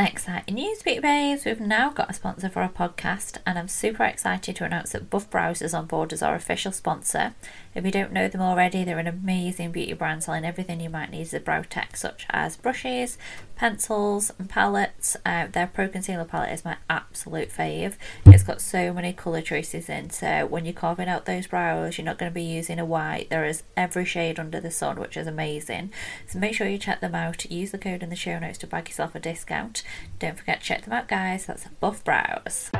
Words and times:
Next. 0.00 0.19
Exciting 0.20 0.56
news, 0.56 0.82
Beauty 0.82 1.00
Babes! 1.00 1.46
We've 1.46 1.58
now 1.60 1.88
got 1.88 2.10
a 2.10 2.12
sponsor 2.12 2.50
for 2.50 2.60
our 2.60 2.68
podcast, 2.68 3.38
and 3.46 3.58
I'm 3.58 3.68
super 3.68 4.04
excited 4.04 4.54
to 4.56 4.64
announce 4.64 4.92
that 4.92 5.08
Buff 5.08 5.30
Brows 5.30 5.62
is 5.62 5.72
on 5.72 5.86
board 5.86 6.12
as 6.12 6.22
our 6.22 6.34
official 6.34 6.72
sponsor. 6.72 7.32
If 7.74 7.86
you 7.86 7.90
don't 7.90 8.12
know 8.12 8.28
them 8.28 8.42
already, 8.42 8.84
they're 8.84 8.98
an 8.98 9.06
amazing 9.06 9.72
beauty 9.72 9.94
brand 9.94 10.24
selling 10.24 10.44
everything 10.44 10.78
you 10.78 10.90
might 10.90 11.10
need 11.10 11.22
as 11.22 11.32
a 11.32 11.40
brow 11.40 11.62
tech, 11.62 11.96
such 11.96 12.26
as 12.28 12.58
brushes, 12.58 13.16
pencils, 13.56 14.30
and 14.38 14.50
palettes. 14.50 15.16
Uh, 15.24 15.46
their 15.46 15.68
Pro 15.68 15.88
Concealer 15.88 16.26
palette 16.26 16.52
is 16.52 16.66
my 16.66 16.76
absolute 16.90 17.48
fave. 17.48 17.94
It's 18.26 18.42
got 18.42 18.60
so 18.60 18.92
many 18.92 19.14
colour 19.14 19.40
choices 19.40 19.88
in, 19.88 20.10
so 20.10 20.44
when 20.44 20.66
you're 20.66 20.74
carving 20.74 21.08
out 21.08 21.24
those 21.24 21.46
brows, 21.46 21.96
you're 21.96 22.04
not 22.04 22.18
going 22.18 22.30
to 22.30 22.34
be 22.34 22.42
using 22.42 22.78
a 22.78 22.84
white. 22.84 23.30
There 23.30 23.46
is 23.46 23.62
every 23.74 24.04
shade 24.04 24.38
under 24.38 24.60
the 24.60 24.70
sun, 24.70 25.00
which 25.00 25.16
is 25.16 25.26
amazing. 25.26 25.92
So 26.26 26.38
make 26.38 26.54
sure 26.54 26.68
you 26.68 26.76
check 26.76 27.00
them 27.00 27.14
out. 27.14 27.50
Use 27.50 27.70
the 27.70 27.78
code 27.78 28.02
in 28.02 28.10
the 28.10 28.16
show 28.16 28.38
notes 28.38 28.58
to 28.58 28.66
bag 28.66 28.88
yourself 28.88 29.14
a 29.14 29.20
discount. 29.20 29.82
Don't 30.20 30.36
forget 30.36 30.60
to 30.60 30.66
check 30.66 30.84
them 30.84 30.92
out, 30.92 31.08
guys. 31.08 31.46
That's 31.46 31.66
Buff 31.80 32.04
Brows. 32.04 32.70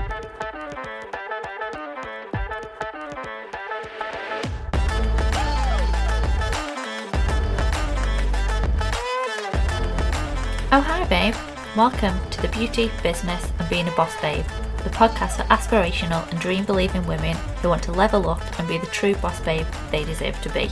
Oh, 10.73 10.83
hi, 10.83 11.06
babe. 11.09 11.34
Welcome 11.74 12.14
to 12.28 12.42
the 12.42 12.48
Beauty, 12.48 12.91
Business, 13.02 13.50
and 13.59 13.70
Being 13.70 13.88
a 13.88 13.92
Boss 13.92 14.20
Babe, 14.20 14.45
the 14.84 14.91
podcast 14.91 15.38
for 15.38 15.45
aspirational 15.45 16.30
and 16.30 16.38
dream 16.38 16.66
believing 16.66 17.06
women 17.06 17.34
who 17.62 17.70
want 17.70 17.83
to 17.84 17.92
level 17.92 18.28
up 18.28 18.59
and 18.59 18.69
be 18.69 18.77
the 18.77 18.86
true 18.88 19.14
boss 19.14 19.41
babe 19.41 19.66
they 19.91 20.05
deserve 20.05 20.38
to 20.42 20.50
be. 20.50 20.69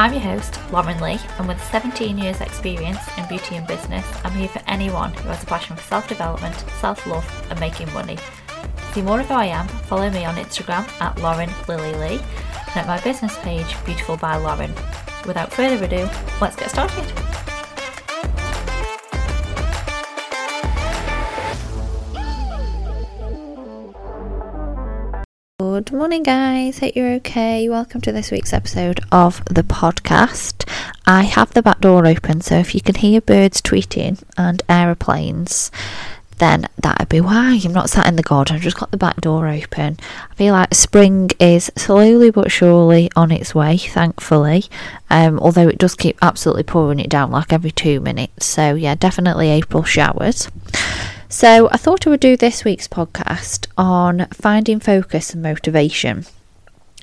I'm 0.00 0.14
your 0.14 0.22
host, 0.22 0.58
Lauren 0.72 0.98
Lee, 1.02 1.20
and 1.38 1.46
with 1.46 1.62
17 1.64 2.16
years' 2.16 2.40
experience 2.40 3.00
in 3.18 3.28
beauty 3.28 3.56
and 3.56 3.66
business, 3.66 4.06
I'm 4.24 4.32
here 4.32 4.48
for 4.48 4.62
anyone 4.66 5.12
who 5.12 5.28
has 5.28 5.42
a 5.42 5.46
passion 5.46 5.76
for 5.76 5.82
self 5.82 6.08
development, 6.08 6.54
self 6.80 7.06
love, 7.06 7.46
and 7.50 7.60
making 7.60 7.92
money. 7.92 8.16
To 8.16 8.92
see 8.94 9.02
more 9.02 9.20
of 9.20 9.26
who 9.26 9.34
I 9.34 9.44
am, 9.44 9.68
follow 9.68 10.08
me 10.08 10.24
on 10.24 10.36
Instagram 10.36 10.88
at 11.02 11.18
Lauren 11.20 11.50
Lily 11.68 11.92
Lee 11.96 12.18
and 12.68 12.76
at 12.76 12.86
my 12.86 12.98
business 13.02 13.36
page, 13.40 13.76
Beautiful 13.84 14.16
by 14.16 14.36
Lauren. 14.36 14.72
Without 15.26 15.52
further 15.52 15.84
ado, 15.84 16.08
let's 16.40 16.56
get 16.56 16.70
started. 16.70 17.29
Good 25.82 25.92
morning, 25.92 26.22
guys. 26.24 26.78
Hope 26.80 26.94
you're 26.94 27.14
okay. 27.14 27.66
Welcome 27.66 28.02
to 28.02 28.12
this 28.12 28.30
week's 28.30 28.52
episode 28.52 29.00
of 29.10 29.42
the 29.46 29.62
podcast. 29.62 30.70
I 31.06 31.22
have 31.22 31.54
the 31.54 31.62
back 31.62 31.80
door 31.80 32.06
open, 32.06 32.42
so 32.42 32.58
if 32.58 32.74
you 32.74 32.82
can 32.82 32.96
hear 32.96 33.22
birds 33.22 33.62
tweeting 33.62 34.22
and 34.36 34.62
aeroplanes, 34.68 35.70
then 36.36 36.66
that'd 36.76 37.08
be 37.08 37.22
why 37.22 37.58
I'm 37.64 37.72
not 37.72 37.88
sat 37.88 38.06
in 38.06 38.16
the 38.16 38.22
garden. 38.22 38.56
I've 38.56 38.62
just 38.62 38.76
got 38.76 38.90
the 38.90 38.98
back 38.98 39.22
door 39.22 39.48
open. 39.48 39.96
I 40.30 40.34
feel 40.34 40.52
like 40.52 40.74
spring 40.74 41.30
is 41.40 41.72
slowly 41.78 42.30
but 42.30 42.52
surely 42.52 43.10
on 43.16 43.32
its 43.32 43.54
way, 43.54 43.78
thankfully. 43.78 44.64
Um, 45.08 45.38
although 45.38 45.68
it 45.68 45.78
does 45.78 45.94
keep 45.94 46.18
absolutely 46.20 46.64
pouring 46.64 47.00
it 47.00 47.08
down 47.08 47.30
like 47.30 47.54
every 47.54 47.70
two 47.70 48.00
minutes. 48.00 48.44
So 48.44 48.74
yeah, 48.74 48.96
definitely 48.96 49.48
April 49.48 49.84
showers. 49.84 50.50
So, 51.32 51.68
I 51.70 51.76
thought 51.76 52.08
I 52.08 52.10
would 52.10 52.18
do 52.18 52.36
this 52.36 52.64
week's 52.64 52.88
podcast 52.88 53.68
on 53.78 54.26
finding 54.32 54.80
focus 54.80 55.32
and 55.32 55.40
motivation. 55.40 56.26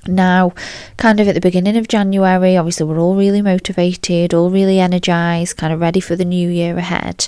Now, 0.07 0.53
kind 0.97 1.19
of 1.19 1.27
at 1.27 1.35
the 1.35 1.41
beginning 1.41 1.77
of 1.77 1.87
January, 1.87 2.57
obviously, 2.57 2.85
we're 2.85 2.99
all 2.99 3.15
really 3.15 3.41
motivated, 3.41 4.33
all 4.33 4.49
really 4.49 4.79
energized, 4.79 5.57
kind 5.57 5.73
of 5.73 5.79
ready 5.79 5.99
for 5.99 6.15
the 6.15 6.25
new 6.25 6.49
year 6.49 6.77
ahead. 6.77 7.27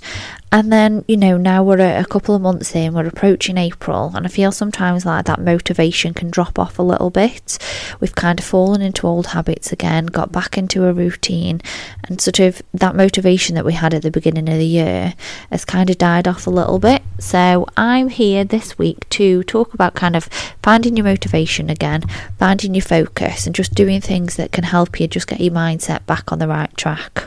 And 0.51 0.73
then, 0.73 1.05
you 1.07 1.15
know, 1.15 1.37
now 1.37 1.63
we're 1.63 1.79
a 1.79 2.05
couple 2.05 2.33
of 2.33 2.41
months 2.41 2.75
in, 2.75 2.93
we're 2.93 3.05
approaching 3.05 3.55
April, 3.57 4.11
and 4.15 4.25
I 4.25 4.29
feel 4.29 4.51
sometimes 4.51 5.05
like 5.05 5.25
that 5.25 5.39
motivation 5.39 6.15
can 6.15 6.31
drop 6.31 6.57
off 6.57 6.79
a 6.79 6.83
little 6.83 7.11
bit. 7.11 7.59
We've 7.99 8.15
kind 8.15 8.39
of 8.39 8.45
fallen 8.45 8.81
into 8.81 9.05
old 9.05 9.27
habits 9.27 9.71
again, 9.71 10.07
got 10.07 10.31
back 10.31 10.57
into 10.57 10.85
a 10.85 10.93
routine, 10.93 11.61
and 12.05 12.19
sort 12.19 12.39
of 12.39 12.63
that 12.73 12.95
motivation 12.95 13.53
that 13.55 13.65
we 13.65 13.73
had 13.73 13.93
at 13.93 14.01
the 14.01 14.09
beginning 14.09 14.49
of 14.49 14.57
the 14.57 14.65
year 14.65 15.13
has 15.51 15.65
kind 15.65 15.87
of 15.87 15.99
died 15.99 16.27
off 16.27 16.47
a 16.47 16.51
little 16.51 16.79
bit. 16.79 17.03
So, 17.19 17.67
I'm 17.77 18.09
here 18.09 18.43
this 18.43 18.75
week 18.75 19.07
to 19.09 19.43
talk 19.43 19.75
about 19.75 19.93
kind 19.93 20.15
of 20.15 20.25
finding 20.63 20.97
your 20.97 21.03
motivation 21.03 21.69
again, 21.69 22.01
finding 22.39 22.68
your 22.73 22.81
focus, 22.81 23.45
and 23.45 23.55
just 23.55 23.75
doing 23.75 23.99
things 24.01 24.37
that 24.37 24.51
can 24.51 24.63
help 24.63 24.99
you 24.99 25.07
just 25.07 25.27
get 25.27 25.41
your 25.41 25.53
mindset 25.53 26.05
back 26.05 26.31
on 26.31 26.39
the 26.39 26.47
right 26.47 26.75
track. 26.77 27.25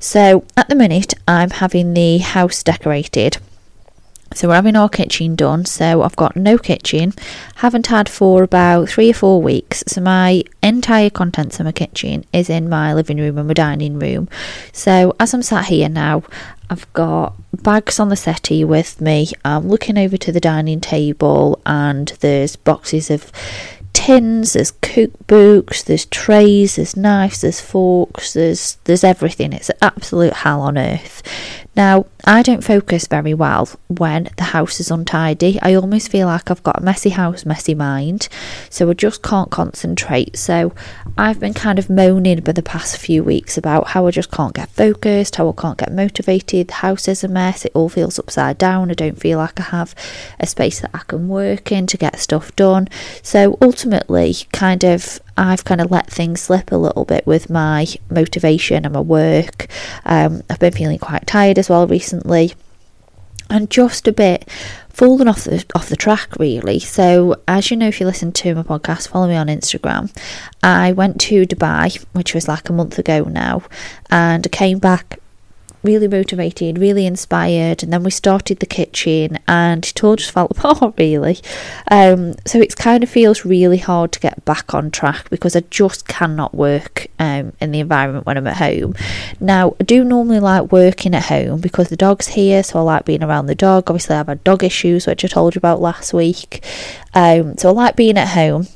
So, 0.00 0.44
at 0.56 0.68
the 0.68 0.74
minute, 0.74 1.14
I'm 1.26 1.50
having 1.50 1.94
the 1.94 2.18
house 2.18 2.48
house 2.48 2.62
decorated. 2.62 3.38
So 4.34 4.48
we're 4.48 4.54
having 4.54 4.76
our 4.76 4.88
kitchen 4.88 5.34
done. 5.34 5.64
So 5.64 6.02
I've 6.02 6.16
got 6.16 6.36
no 6.36 6.58
kitchen. 6.58 7.14
Haven't 7.56 7.86
had 7.88 8.08
for 8.08 8.42
about 8.42 8.88
three 8.88 9.10
or 9.10 9.14
four 9.14 9.42
weeks. 9.42 9.82
So 9.86 10.00
my 10.00 10.44
entire 10.62 11.10
contents 11.10 11.58
of 11.58 11.66
my 11.66 11.72
kitchen 11.72 12.24
is 12.32 12.50
in 12.50 12.68
my 12.68 12.94
living 12.94 13.18
room 13.18 13.38
and 13.38 13.48
my 13.48 13.54
dining 13.54 13.98
room. 13.98 14.28
So 14.72 15.16
as 15.18 15.34
I'm 15.34 15.42
sat 15.42 15.66
here 15.66 15.88
now, 15.88 16.22
I've 16.70 16.90
got 16.92 17.34
bags 17.62 17.98
on 17.98 18.10
the 18.10 18.16
settee 18.16 18.64
with 18.64 19.00
me. 19.00 19.28
I'm 19.44 19.68
looking 19.68 19.98
over 19.98 20.18
to 20.18 20.30
the 20.30 20.40
dining 20.40 20.80
table 20.80 21.60
and 21.64 22.08
there's 22.20 22.56
boxes 22.56 23.10
of 23.10 23.32
tins, 23.92 24.52
there's 24.54 24.72
cookbooks, 24.72 25.84
there's 25.84 26.06
trays, 26.06 26.76
there's 26.76 26.96
knives, 26.96 27.40
there's 27.40 27.60
forks, 27.60 28.32
there's 28.32 28.78
there's 28.84 29.04
everything. 29.04 29.52
It's 29.52 29.70
an 29.70 29.76
absolute 29.82 30.32
hell 30.32 30.60
on 30.60 30.78
earth. 30.78 31.22
Now, 31.78 32.06
I 32.24 32.42
don't 32.42 32.64
focus 32.64 33.06
very 33.06 33.34
well 33.34 33.68
when 33.86 34.30
the 34.36 34.42
house 34.42 34.80
is 34.80 34.90
untidy. 34.90 35.60
I 35.62 35.74
almost 35.74 36.10
feel 36.10 36.26
like 36.26 36.50
I've 36.50 36.64
got 36.64 36.80
a 36.80 36.82
messy 36.82 37.10
house, 37.10 37.46
messy 37.46 37.72
mind, 37.72 38.28
so 38.68 38.90
I 38.90 38.94
just 38.94 39.22
can't 39.22 39.48
concentrate. 39.52 40.36
So, 40.36 40.74
I've 41.16 41.38
been 41.38 41.54
kind 41.54 41.78
of 41.78 41.88
moaning 41.88 42.42
for 42.42 42.52
the 42.52 42.64
past 42.64 42.96
few 42.96 43.22
weeks 43.22 43.56
about 43.56 43.86
how 43.90 44.08
I 44.08 44.10
just 44.10 44.32
can't 44.32 44.54
get 44.54 44.70
focused, 44.70 45.36
how 45.36 45.48
I 45.48 45.52
can't 45.52 45.78
get 45.78 45.92
motivated. 45.92 46.66
The 46.66 46.74
house 46.74 47.06
is 47.06 47.22
a 47.22 47.28
mess, 47.28 47.64
it 47.64 47.70
all 47.76 47.88
feels 47.88 48.18
upside 48.18 48.58
down. 48.58 48.90
I 48.90 48.94
don't 48.94 49.20
feel 49.20 49.38
like 49.38 49.60
I 49.60 49.64
have 49.64 49.94
a 50.40 50.48
space 50.48 50.80
that 50.80 50.90
I 50.92 51.02
can 51.06 51.28
work 51.28 51.70
in 51.70 51.86
to 51.86 51.96
get 51.96 52.18
stuff 52.18 52.56
done. 52.56 52.88
So, 53.22 53.56
ultimately, 53.62 54.34
kind 54.50 54.82
of 54.82 55.20
I've 55.38 55.64
kind 55.64 55.80
of 55.80 55.90
let 55.90 56.10
things 56.10 56.40
slip 56.40 56.72
a 56.72 56.76
little 56.76 57.04
bit 57.04 57.26
with 57.26 57.48
my 57.48 57.86
motivation 58.10 58.84
and 58.84 58.92
my 58.92 59.00
work. 59.00 59.68
Um, 60.04 60.42
I've 60.50 60.58
been 60.58 60.72
feeling 60.72 60.98
quite 60.98 61.26
tired 61.26 61.58
as 61.58 61.70
well 61.70 61.86
recently, 61.86 62.54
and 63.48 63.70
just 63.70 64.08
a 64.08 64.12
bit 64.12 64.48
fallen 64.88 65.28
off 65.28 65.44
the 65.44 65.64
off 65.76 65.88
the 65.88 65.96
track 65.96 66.36
really. 66.40 66.80
So 66.80 67.40
as 67.46 67.70
you 67.70 67.76
know, 67.76 67.86
if 67.86 68.00
you 68.00 68.06
listen 68.06 68.32
to 68.32 68.54
my 68.56 68.64
podcast, 68.64 69.08
follow 69.08 69.28
me 69.28 69.36
on 69.36 69.46
Instagram. 69.46 70.14
I 70.62 70.92
went 70.92 71.20
to 71.22 71.46
Dubai, 71.46 72.04
which 72.12 72.34
was 72.34 72.48
like 72.48 72.68
a 72.68 72.72
month 72.72 72.98
ago 72.98 73.22
now, 73.22 73.62
and 74.10 74.50
came 74.50 74.80
back 74.80 75.20
really 75.82 76.08
motivated, 76.08 76.78
really 76.78 77.06
inspired, 77.06 77.82
and 77.82 77.92
then 77.92 78.02
we 78.02 78.10
started 78.10 78.58
the 78.58 78.66
kitchen, 78.66 79.38
and 79.46 79.84
it 79.84 80.04
all 80.04 80.16
just 80.16 80.30
fell 80.30 80.46
apart 80.50 80.94
really. 80.98 81.38
Um, 81.90 82.34
so 82.46 82.60
it 82.60 82.76
kind 82.76 83.02
of 83.02 83.10
feels 83.10 83.44
really 83.44 83.78
hard 83.78 84.12
to 84.12 84.20
get 84.20 84.44
back 84.44 84.74
on 84.74 84.90
track 84.90 85.30
because 85.30 85.54
I 85.56 85.60
just 85.70 86.08
cannot 86.08 86.54
work 86.54 87.06
um, 87.18 87.52
in 87.60 87.72
the 87.72 87.80
environment 87.80 88.26
when 88.26 88.36
I'm 88.36 88.46
at 88.46 88.56
home. 88.56 88.94
Now, 89.40 89.76
I 89.80 89.84
do 89.84 90.04
normally 90.04 90.40
like 90.40 90.72
working 90.72 91.14
at 91.14 91.26
home 91.26 91.60
because 91.60 91.88
the 91.88 91.96
dog's 91.96 92.28
here, 92.28 92.62
so 92.62 92.78
I 92.78 92.82
like 92.82 93.04
being 93.04 93.22
around 93.22 93.46
the 93.46 93.54
dog. 93.54 93.90
Obviously, 93.90 94.14
I 94.14 94.18
have 94.18 94.28
had 94.28 94.44
dog 94.44 94.64
issues, 94.64 95.06
which 95.06 95.24
I 95.24 95.28
told 95.28 95.54
you 95.54 95.58
about 95.58 95.80
last 95.80 96.12
week. 96.12 96.64
Um, 97.14 97.56
so 97.56 97.70
I 97.70 97.72
like 97.72 97.96
being 97.96 98.18
at 98.18 98.28
home 98.28 98.68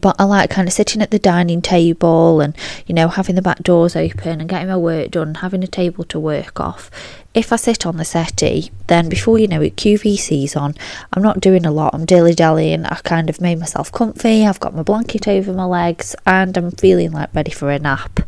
but 0.00 0.16
I 0.18 0.24
like 0.24 0.50
kind 0.50 0.68
of 0.68 0.74
sitting 0.74 1.02
at 1.02 1.10
the 1.10 1.18
dining 1.18 1.62
table 1.62 2.40
and 2.40 2.56
you 2.86 2.94
know 2.94 3.08
having 3.08 3.34
the 3.34 3.42
back 3.42 3.62
doors 3.62 3.96
open 3.96 4.40
and 4.40 4.48
getting 4.48 4.68
my 4.68 4.76
work 4.76 5.10
done, 5.10 5.36
having 5.36 5.64
a 5.64 5.68
table 5.68 6.04
to 6.04 6.20
work 6.20 6.60
off. 6.60 6.90
If 7.34 7.52
I 7.52 7.56
sit 7.56 7.84
on 7.84 7.96
the 7.96 8.04
settee, 8.04 8.70
then 8.86 9.08
before 9.08 9.38
you 9.38 9.48
know 9.48 9.60
it, 9.60 9.76
QVC's 9.76 10.54
on. 10.54 10.74
I'm 11.12 11.22
not 11.22 11.40
doing 11.40 11.66
a 11.66 11.72
lot. 11.72 11.94
I'm 11.94 12.04
dilly 12.04 12.34
dallying. 12.34 12.84
I 12.84 12.94
kind 12.96 13.28
of 13.28 13.40
made 13.40 13.58
myself 13.58 13.90
comfy. 13.90 14.46
I've 14.46 14.60
got 14.60 14.74
my 14.74 14.82
blanket 14.82 15.26
over 15.26 15.52
my 15.52 15.64
legs, 15.64 16.14
and 16.26 16.56
I'm 16.56 16.70
feeling 16.70 17.10
like 17.10 17.34
ready 17.34 17.50
for 17.50 17.70
a 17.70 17.78
nap. 17.78 18.20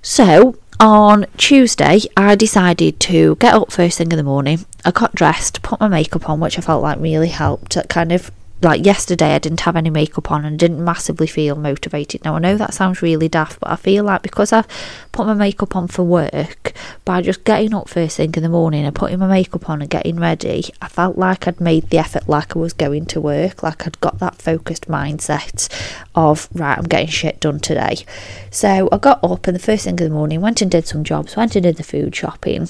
So 0.00 0.56
on 0.78 1.26
Tuesday, 1.36 2.00
I 2.16 2.34
decided 2.34 3.00
to 3.00 3.36
get 3.36 3.54
up 3.54 3.72
first 3.72 3.98
thing 3.98 4.12
in 4.12 4.16
the 4.16 4.22
morning. 4.22 4.64
I 4.84 4.90
got 4.90 5.14
dressed, 5.14 5.62
put 5.62 5.80
my 5.80 5.88
makeup 5.88 6.28
on, 6.28 6.40
which 6.40 6.58
I 6.58 6.62
felt 6.62 6.82
like 6.82 6.98
really 7.00 7.28
helped. 7.28 7.76
It 7.76 7.88
kind 7.88 8.12
of 8.12 8.30
like 8.62 8.84
yesterday 8.84 9.34
I 9.34 9.38
didn't 9.38 9.60
have 9.60 9.76
any 9.76 9.90
makeup 9.90 10.30
on 10.30 10.44
and 10.44 10.58
didn't 10.58 10.82
massively 10.82 11.26
feel 11.26 11.56
motivated. 11.56 12.24
Now 12.24 12.36
I 12.36 12.38
know 12.38 12.56
that 12.56 12.74
sounds 12.74 13.02
really 13.02 13.28
daft, 13.28 13.60
but 13.60 13.70
I 13.70 13.76
feel 13.76 14.04
like 14.04 14.22
because 14.22 14.52
I've 14.52 14.66
put 15.12 15.26
my 15.26 15.34
makeup 15.34 15.76
on 15.76 15.88
for 15.88 16.02
work, 16.02 16.72
by 17.04 17.20
just 17.20 17.44
getting 17.44 17.74
up 17.74 17.88
first 17.88 18.16
thing 18.16 18.32
in 18.34 18.42
the 18.42 18.48
morning 18.48 18.84
and 18.84 18.94
putting 18.94 19.18
my 19.18 19.26
makeup 19.26 19.68
on 19.68 19.82
and 19.82 19.90
getting 19.90 20.18
ready, 20.18 20.64
I 20.80 20.88
felt 20.88 21.18
like 21.18 21.46
I'd 21.46 21.60
made 21.60 21.90
the 21.90 21.98
effort 21.98 22.28
like 22.28 22.56
I 22.56 22.58
was 22.58 22.72
going 22.72 23.06
to 23.06 23.20
work, 23.20 23.62
like 23.62 23.86
I'd 23.86 24.00
got 24.00 24.18
that 24.20 24.36
focused 24.36 24.88
mindset 24.88 25.68
of 26.14 26.48
right, 26.54 26.78
I'm 26.78 26.84
getting 26.84 27.08
shit 27.08 27.40
done 27.40 27.60
today. 27.60 28.04
So 28.50 28.88
I 28.90 28.98
got 28.98 29.22
up 29.22 29.46
and 29.46 29.54
the 29.54 29.60
first 29.60 29.84
thing 29.84 29.98
in 29.98 30.04
the 30.04 30.10
morning 30.10 30.40
went 30.40 30.62
and 30.62 30.70
did 30.70 30.86
some 30.86 31.04
jobs, 31.04 31.36
went 31.36 31.56
and 31.56 31.62
did 31.62 31.76
the 31.76 31.82
food 31.82 32.16
shopping 32.16 32.68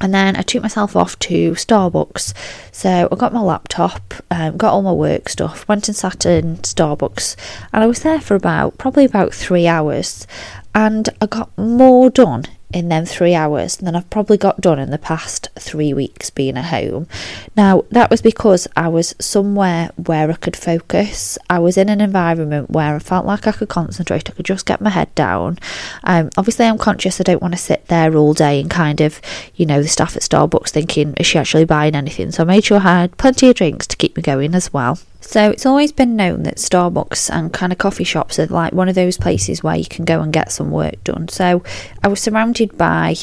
And 0.00 0.14
then 0.14 0.36
I 0.36 0.42
took 0.42 0.62
myself 0.62 0.96
off 0.96 1.18
to 1.20 1.52
Starbucks. 1.52 2.32
So 2.72 3.08
I 3.10 3.16
got 3.16 3.32
my 3.32 3.42
laptop, 3.42 4.14
um, 4.30 4.56
got 4.56 4.72
all 4.72 4.82
my 4.82 4.92
work 4.92 5.28
stuff, 5.28 5.68
went 5.68 5.88
and 5.88 5.96
sat 5.96 6.24
in 6.24 6.56
Starbucks, 6.58 7.36
and 7.72 7.82
I 7.82 7.86
was 7.86 8.00
there 8.00 8.20
for 8.20 8.34
about 8.34 8.78
probably 8.78 9.04
about 9.04 9.34
three 9.34 9.66
hours. 9.66 10.26
And 10.74 11.08
I 11.20 11.26
got 11.26 11.56
more 11.58 12.10
done 12.10 12.44
in 12.72 12.88
them 12.88 13.04
three 13.04 13.34
hours 13.34 13.76
than 13.76 13.96
I've 13.96 14.08
probably 14.10 14.36
got 14.36 14.60
done 14.60 14.78
in 14.78 14.90
the 14.90 14.98
past 14.98 15.48
three 15.58 15.92
weeks 15.92 16.30
being 16.30 16.56
at 16.56 16.66
home. 16.66 17.08
Now, 17.56 17.84
that 17.90 18.10
was 18.10 18.22
because 18.22 18.68
I 18.76 18.88
was 18.88 19.14
somewhere 19.18 19.90
where 19.96 20.30
I 20.30 20.34
could 20.34 20.56
focus. 20.56 21.38
I 21.48 21.58
was 21.58 21.76
in 21.76 21.88
an 21.88 22.00
environment 22.00 22.70
where 22.70 22.94
I 22.94 22.98
felt 22.98 23.26
like 23.26 23.46
I 23.46 23.52
could 23.52 23.68
concentrate, 23.68 24.30
I 24.30 24.34
could 24.34 24.46
just 24.46 24.66
get 24.66 24.80
my 24.80 24.90
head 24.90 25.14
down. 25.14 25.58
Um, 26.04 26.30
obviously, 26.36 26.66
I'm 26.66 26.78
conscious 26.78 27.20
I 27.20 27.24
don't 27.24 27.42
want 27.42 27.54
to 27.54 27.58
sit 27.58 27.86
there 27.86 28.14
all 28.14 28.34
day 28.34 28.60
and 28.60 28.70
kind 28.70 29.00
of, 29.00 29.20
you 29.54 29.66
know, 29.66 29.82
the 29.82 29.88
staff 29.88 30.16
at 30.16 30.22
Starbucks 30.22 30.70
thinking, 30.70 31.14
is 31.14 31.26
she 31.26 31.38
actually 31.38 31.64
buying 31.64 31.94
anything? 31.94 32.30
So 32.30 32.42
I 32.42 32.46
made 32.46 32.64
sure 32.64 32.78
I 32.78 33.00
had 33.00 33.16
plenty 33.16 33.48
of 33.48 33.56
drinks 33.56 33.86
to 33.88 33.96
keep 33.96 34.16
me 34.16 34.22
going 34.22 34.54
as 34.54 34.72
well. 34.72 34.98
So 35.30 35.48
it's 35.48 35.64
always 35.64 35.92
been 35.92 36.16
known 36.16 36.42
that 36.42 36.56
Starbucks 36.56 37.30
and 37.30 37.52
kind 37.52 37.70
of 37.70 37.78
coffee 37.78 38.02
shops 38.02 38.40
are 38.40 38.48
like 38.48 38.72
one 38.72 38.88
of 38.88 38.96
those 38.96 39.16
places 39.16 39.62
where 39.62 39.76
you 39.76 39.84
can 39.86 40.04
go 40.04 40.20
and 40.22 40.32
get 40.32 40.50
some 40.50 40.72
work 40.72 41.04
done. 41.04 41.28
So 41.28 41.62
I 42.02 42.08
was 42.08 42.20
surrounded 42.20 42.76
by 42.76 43.14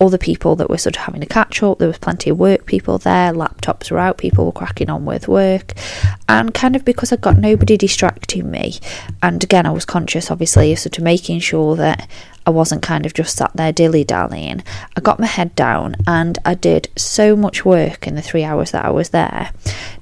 other 0.00 0.16
people 0.16 0.56
that 0.56 0.70
were 0.70 0.78
sort 0.78 0.96
of 0.96 1.02
having 1.02 1.22
a 1.22 1.26
catch 1.26 1.62
up. 1.62 1.78
There 1.78 1.86
was 1.86 1.98
plenty 1.98 2.30
of 2.30 2.38
work 2.38 2.64
people 2.64 2.96
there, 2.96 3.34
laptops 3.34 3.90
were 3.90 3.98
out, 3.98 4.16
people 4.16 4.46
were 4.46 4.52
cracking 4.52 4.88
on 4.88 5.04
with 5.04 5.28
work. 5.28 5.74
And 6.30 6.54
kind 6.54 6.76
of 6.76 6.86
because 6.86 7.12
I 7.12 7.16
got 7.16 7.36
nobody 7.36 7.76
distracting 7.76 8.50
me, 8.50 8.78
and 9.22 9.44
again, 9.44 9.66
I 9.66 9.70
was 9.70 9.84
conscious 9.84 10.30
obviously 10.30 10.72
of 10.72 10.78
sort 10.78 10.96
of 10.96 11.04
making 11.04 11.40
sure 11.40 11.76
that 11.76 12.08
I 12.46 12.50
wasn't 12.50 12.82
kind 12.82 13.04
of 13.04 13.12
just 13.12 13.36
sat 13.36 13.52
there 13.54 13.70
dilly 13.70 14.02
dallying. 14.02 14.62
I 14.96 15.00
got 15.02 15.20
my 15.20 15.26
head 15.26 15.54
down 15.54 15.96
and 16.06 16.38
I 16.44 16.54
did 16.54 16.88
so 16.96 17.36
much 17.36 17.66
work 17.66 18.06
in 18.06 18.14
the 18.14 18.22
three 18.22 18.44
hours 18.44 18.70
that 18.70 18.86
I 18.86 18.90
was 18.90 19.10
there. 19.10 19.52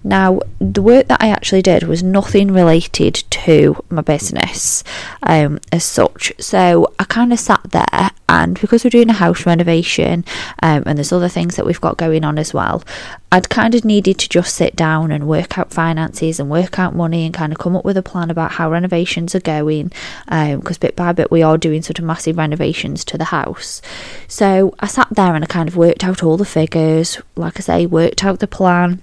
Now, 0.04 0.40
the 0.60 0.82
work 0.82 1.08
that 1.08 1.22
I 1.22 1.30
actually 1.30 1.62
did 1.62 1.84
was 1.84 2.02
nothing 2.02 2.52
related 2.52 3.14
to 3.30 3.82
my 3.90 4.02
business 4.02 4.84
um, 5.22 5.60
as 5.72 5.84
such. 5.84 6.32
So 6.38 6.92
I 6.98 7.04
kind 7.04 7.32
of 7.32 7.40
sat 7.40 7.60
there, 7.70 8.10
and 8.28 8.60
because 8.60 8.84
we're 8.84 8.90
doing 8.90 9.10
a 9.10 9.14
house 9.14 9.46
renovation 9.46 10.24
um, 10.62 10.82
and 10.86 10.98
there's 10.98 11.12
other 11.12 11.28
things 11.28 11.56
that 11.56 11.66
we've 11.66 11.80
got 11.80 11.96
going 11.96 12.24
on 12.24 12.38
as 12.38 12.54
well, 12.54 12.84
I'd 13.32 13.48
kind 13.48 13.74
of 13.74 13.84
needed 13.84 14.18
to 14.18 14.28
just 14.28 14.54
sit 14.54 14.76
down 14.76 15.10
and 15.10 15.26
work 15.26 15.58
out 15.58 15.72
finances 15.72 16.38
and 16.38 16.48
work 16.48 16.78
out 16.78 16.94
money 16.94 17.24
and 17.24 17.34
kind 17.34 17.52
of 17.52 17.58
come 17.58 17.76
up 17.76 17.84
with 17.84 17.96
a 17.96 18.02
plan 18.02 18.30
about 18.30 18.52
how 18.52 18.70
renovations 18.70 19.34
are 19.34 19.40
going. 19.40 19.92
Because 20.26 20.76
um, 20.76 20.80
bit 20.80 20.96
by 20.96 21.12
bit, 21.12 21.30
we 21.30 21.42
are 21.42 21.58
doing 21.58 21.82
sort 21.82 21.98
of 21.98 22.04
massive 22.04 22.38
renovations 22.38 23.04
to 23.06 23.18
the 23.18 23.24
house. 23.24 23.82
So 24.28 24.74
I 24.80 24.86
sat 24.86 25.08
there 25.10 25.34
and 25.34 25.44
I 25.44 25.48
kind 25.48 25.68
of 25.68 25.76
worked 25.76 26.04
out 26.04 26.22
all 26.22 26.36
the 26.36 26.44
figures, 26.44 27.20
like 27.36 27.58
I 27.58 27.60
say, 27.60 27.86
worked 27.86 28.24
out 28.24 28.40
the 28.40 28.46
plan 28.46 29.02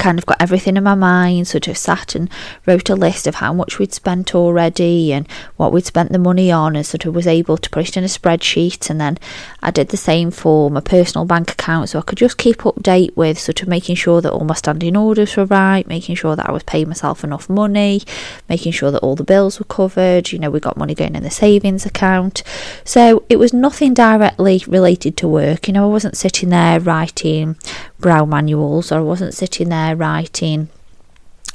kind 0.00 0.18
of 0.18 0.26
got 0.26 0.40
everything 0.40 0.76
in 0.76 0.82
my 0.82 0.94
mind, 0.94 1.46
sort 1.46 1.68
of 1.68 1.76
sat 1.76 2.14
and 2.14 2.28
wrote 2.66 2.90
a 2.90 2.96
list 2.96 3.26
of 3.26 3.36
how 3.36 3.52
much 3.52 3.78
we'd 3.78 3.92
spent 3.92 4.34
already 4.34 5.12
and 5.12 5.30
what 5.56 5.72
we'd 5.72 5.84
spent 5.84 6.10
the 6.10 6.18
money 6.18 6.50
on, 6.50 6.74
and 6.74 6.84
sort 6.84 7.04
of 7.04 7.14
was 7.14 7.26
able 7.26 7.56
to 7.58 7.70
put 7.70 7.88
it 7.88 7.96
in 7.96 8.02
a 8.02 8.08
spreadsheet. 8.08 8.90
And 8.90 9.00
then 9.00 9.18
I 9.62 9.70
did 9.70 9.90
the 9.90 9.96
same 9.96 10.30
for 10.30 10.70
my 10.70 10.80
personal 10.80 11.26
bank 11.26 11.52
account, 11.52 11.90
so 11.90 11.98
I 11.98 12.02
could 12.02 12.18
just 12.18 12.38
keep 12.38 12.58
update 12.62 13.14
with 13.14 13.38
sort 13.38 13.62
of 13.62 13.68
making 13.68 13.96
sure 13.96 14.20
that 14.22 14.32
all 14.32 14.44
my 14.44 14.54
standing 14.54 14.96
orders 14.96 15.36
were 15.36 15.44
right, 15.44 15.86
making 15.86 16.16
sure 16.16 16.34
that 16.34 16.48
I 16.48 16.52
was 16.52 16.62
paying 16.62 16.88
myself 16.88 17.22
enough 17.22 17.48
money, 17.48 18.02
making 18.48 18.72
sure 18.72 18.90
that 18.90 19.02
all 19.02 19.16
the 19.16 19.22
bills 19.22 19.58
were 19.58 19.66
covered. 19.66 20.32
You 20.32 20.38
know, 20.38 20.50
we 20.50 20.60
got 20.60 20.78
money 20.78 20.94
going 20.94 21.14
in 21.14 21.22
the 21.22 21.30
savings 21.30 21.84
account, 21.84 22.42
so 22.84 23.24
it 23.28 23.36
was 23.36 23.52
nothing 23.52 23.92
directly 23.92 24.64
related 24.66 25.18
to 25.18 25.28
work. 25.28 25.68
You 25.68 25.74
know, 25.74 25.84
I 25.84 25.92
wasn't 25.92 26.16
sitting 26.16 26.48
there 26.48 26.80
writing 26.80 27.56
brow 28.00 28.24
manuals 28.24 28.90
or 28.90 28.98
I 28.98 29.02
wasn't 29.02 29.34
sitting 29.34 29.68
there 29.68 29.96
writing 29.96 30.68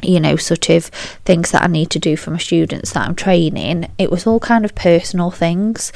you 0.02 0.20
know, 0.20 0.36
sort 0.36 0.70
of 0.70 0.86
things 1.26 1.52
that 1.52 1.64
I 1.64 1.68
need 1.68 1.90
to 1.92 2.00
do 2.00 2.18
for 2.18 2.32
my 2.32 2.38
students 2.38 2.92
that 2.94 3.08
I'm 3.08 3.16
training. 3.16 3.90
It 3.98 4.12
was 4.12 4.28
all 4.28 4.40
kind 4.40 4.66
of 4.66 4.76
personal 4.76 5.32
things, 5.32 5.92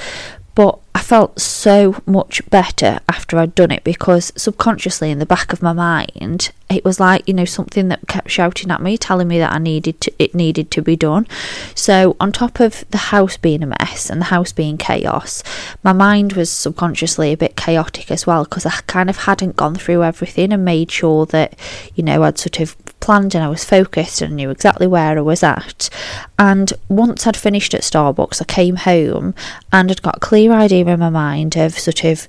but 0.56 0.80
I 1.00 1.02
felt 1.02 1.40
so 1.40 2.04
much 2.06 2.42
better 2.50 3.00
after 3.08 3.38
I'd 3.38 3.56
done 3.56 3.72
it 3.72 3.86
because 3.86 4.34
subconsciously 4.36 5.10
in 5.10 5.20
the 5.20 5.26
back 5.26 5.54
of 5.54 5.62
my 5.62 5.72
mind, 5.72 6.52
it 6.70 6.84
was 6.84 7.00
like 7.00 7.26
you 7.26 7.34
know 7.34 7.46
something 7.46 7.88
that 7.88 8.06
kept 8.10 8.30
shouting 8.30 8.70
at 8.70 8.82
me, 8.82 8.98
telling 8.98 9.30
me 9.30 9.40
that 9.40 9.54
I 9.54 9.60
needed 9.60 10.02
to, 10.02 10.14
it 10.20 10.36
needed 10.36 10.70
to 10.72 10.82
be 10.82 10.98
done. 10.98 11.26
So 11.74 12.18
on 12.20 12.34
top 12.34 12.60
of 12.60 12.84
the 12.92 12.98
house 12.98 13.38
being 13.38 13.64
a 13.64 13.68
mess 13.68 14.10
and 14.10 14.20
the 14.20 14.26
house 14.26 14.52
being 14.52 14.78
chaos, 14.78 15.42
my 15.84 15.94
mind 15.94 16.34
was 16.34 16.52
subconsciously 16.52 17.32
a 17.32 17.38
bit 17.38 17.56
chaotic 17.56 18.12
as 18.12 18.28
well 18.28 18.44
because 18.44 18.66
I 18.66 18.72
kind 18.86 19.10
of 19.10 19.20
hadn't 19.20 19.56
gone 19.56 19.76
through 19.76 20.04
everything 20.04 20.52
and 20.52 20.66
made 20.66 20.92
sure 20.92 21.26
that 21.28 21.58
you 21.96 22.04
know 22.04 22.24
I'd 22.24 22.38
sort 22.38 22.60
of 22.60 22.76
planned 23.00 23.36
and 23.36 23.44
I 23.44 23.48
was 23.48 23.64
focused 23.64 24.22
and 24.22 24.36
knew 24.36 24.50
exactly 24.50 24.86
where 24.86 25.18
I 25.18 25.22
was 25.22 25.44
at. 25.44 25.90
And 26.38 26.74
once 26.90 27.26
I'd 27.26 27.38
finished 27.38 27.74
at 27.74 27.82
Starbucks, 27.82 28.42
I 28.42 28.46
came 28.46 28.76
home 28.76 29.34
and 29.72 29.90
had 29.90 30.02
got 30.02 30.18
a 30.18 30.20
clear 30.20 30.52
idea 30.52 30.89
in 30.90 31.00
my 31.00 31.10
mind 31.10 31.56
of 31.56 31.78
sort 31.78 32.04
of 32.04 32.28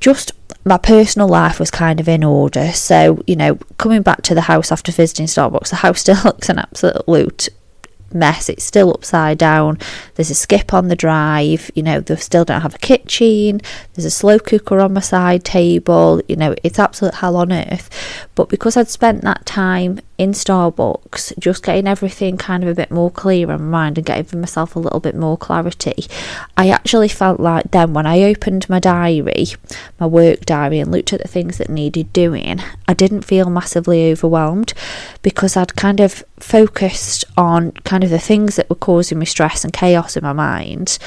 just 0.00 0.32
my 0.64 0.78
personal 0.78 1.28
life 1.28 1.58
was 1.58 1.70
kind 1.70 2.00
of 2.00 2.08
in 2.08 2.24
order. 2.24 2.72
So, 2.72 3.22
you 3.26 3.36
know, 3.36 3.56
coming 3.78 4.02
back 4.02 4.22
to 4.22 4.34
the 4.34 4.42
house 4.42 4.72
after 4.72 4.92
visiting 4.92 5.26
Starbucks, 5.26 5.70
the 5.70 5.76
house 5.76 6.00
still 6.02 6.20
looks 6.24 6.48
an 6.48 6.58
absolute 6.58 7.48
mess. 8.12 8.48
It's 8.48 8.64
still 8.64 8.90
upside 8.90 9.38
down. 9.38 9.78
There's 10.14 10.30
a 10.30 10.34
skip 10.34 10.74
on 10.74 10.88
the 10.88 10.96
drive. 10.96 11.70
You 11.74 11.82
know, 11.82 12.00
they 12.00 12.16
still 12.16 12.44
don't 12.44 12.62
have 12.62 12.74
a 12.74 12.78
kitchen. 12.78 13.60
There's 13.94 14.04
a 14.04 14.10
slow 14.10 14.38
cooker 14.38 14.80
on 14.80 14.94
my 14.94 15.00
side 15.00 15.44
table. 15.44 16.20
You 16.28 16.36
know, 16.36 16.54
it's 16.62 16.78
absolute 16.78 17.14
hell 17.14 17.36
on 17.36 17.52
earth. 17.52 17.88
But 18.34 18.48
because 18.48 18.76
I'd 18.76 18.88
spent 18.88 19.22
that 19.22 19.46
time 19.46 20.00
in 20.20 20.32
Starbucks, 20.32 21.38
just 21.38 21.62
getting 21.62 21.88
everything 21.88 22.36
kind 22.36 22.62
of 22.62 22.68
a 22.68 22.74
bit 22.74 22.90
more 22.90 23.10
clear 23.10 23.50
in 23.50 23.58
my 23.58 23.78
mind 23.78 23.96
and 23.96 24.04
getting 24.04 24.38
myself 24.38 24.76
a 24.76 24.78
little 24.78 25.00
bit 25.00 25.14
more 25.14 25.38
clarity, 25.38 26.04
I 26.58 26.68
actually 26.68 27.08
felt 27.08 27.40
like 27.40 27.70
then 27.70 27.94
when 27.94 28.04
I 28.04 28.24
opened 28.24 28.68
my 28.68 28.80
diary, 28.80 29.46
my 29.98 30.04
work 30.04 30.44
diary, 30.44 30.78
and 30.78 30.92
looked 30.92 31.14
at 31.14 31.22
the 31.22 31.28
things 31.28 31.56
that 31.56 31.70
needed 31.70 32.12
doing, 32.12 32.60
I 32.86 32.92
didn't 32.92 33.22
feel 33.22 33.48
massively 33.48 34.12
overwhelmed 34.12 34.74
because 35.22 35.56
I'd 35.56 35.74
kind 35.74 36.00
of 36.00 36.22
focused 36.38 37.24
on 37.38 37.72
kind 37.84 38.04
of 38.04 38.10
the 38.10 38.18
things 38.18 38.56
that 38.56 38.68
were 38.68 38.76
causing 38.76 39.18
me 39.18 39.24
stress 39.24 39.64
and 39.64 39.72
chaos 39.72 40.18
in 40.18 40.22
my 40.22 40.34
mind 40.34 40.98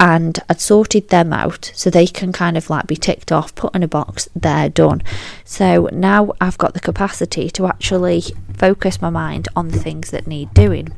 and 0.00 0.38
I'd 0.48 0.60
sorted 0.60 1.10
them 1.10 1.32
out 1.32 1.70
so 1.74 1.90
they 1.90 2.06
can 2.06 2.32
kind 2.32 2.56
of 2.56 2.70
like 2.70 2.86
be 2.86 2.96
ticked 2.96 3.30
off, 3.30 3.54
put 3.54 3.74
in 3.74 3.82
a 3.82 3.88
box, 3.88 4.28
they're 4.34 4.70
done. 4.70 5.02
So 5.44 5.90
now 5.92 6.32
I've 6.40 6.56
got 6.56 6.72
the 6.72 6.80
capacity 6.80 7.50
to 7.50 7.66
actually 7.66 8.22
focus 8.60 9.00
my 9.00 9.08
mind 9.08 9.48
on 9.56 9.68
the 9.68 9.78
things 9.78 10.10
that 10.10 10.26
need 10.26 10.52
doing. 10.52 10.88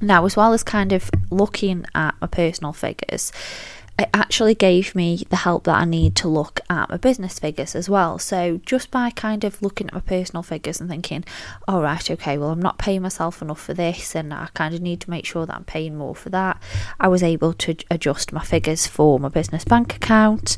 Now, 0.00 0.24
as 0.24 0.36
well 0.36 0.52
as 0.52 0.62
kind 0.62 0.92
of 0.92 1.10
looking 1.32 1.84
at 1.96 2.14
my 2.20 2.28
personal 2.28 2.72
figures, 2.72 3.32
it 3.98 4.08
actually 4.14 4.54
gave 4.54 4.94
me 4.94 5.24
the 5.30 5.36
help 5.36 5.64
that 5.64 5.74
I 5.74 5.84
need 5.84 6.14
to 6.16 6.28
look 6.28 6.60
at 6.70 6.88
my 6.88 6.96
business 6.96 7.40
figures 7.40 7.74
as 7.74 7.88
well. 7.88 8.20
So 8.20 8.60
just 8.64 8.92
by 8.92 9.10
kind 9.10 9.42
of 9.42 9.60
looking 9.62 9.88
at 9.88 9.94
my 9.94 10.00
personal 10.00 10.44
figures 10.44 10.80
and 10.80 10.88
thinking, 10.88 11.24
all 11.66 11.82
right, 11.82 12.08
okay, 12.08 12.38
well, 12.38 12.50
I'm 12.50 12.62
not 12.62 12.78
paying 12.78 13.02
myself 13.02 13.42
enough 13.42 13.60
for 13.60 13.74
this, 13.74 14.14
and 14.14 14.32
I 14.32 14.48
kind 14.54 14.72
of 14.72 14.80
need 14.80 15.00
to 15.00 15.10
make 15.10 15.24
sure 15.24 15.44
that 15.44 15.56
I'm 15.56 15.64
paying 15.64 15.96
more 15.96 16.14
for 16.14 16.28
that, 16.30 16.62
I 17.00 17.08
was 17.08 17.24
able 17.24 17.52
to 17.54 17.74
adjust 17.90 18.32
my 18.32 18.44
figures 18.44 18.86
for 18.86 19.18
my 19.18 19.28
business 19.28 19.64
bank 19.64 19.96
account. 19.96 20.56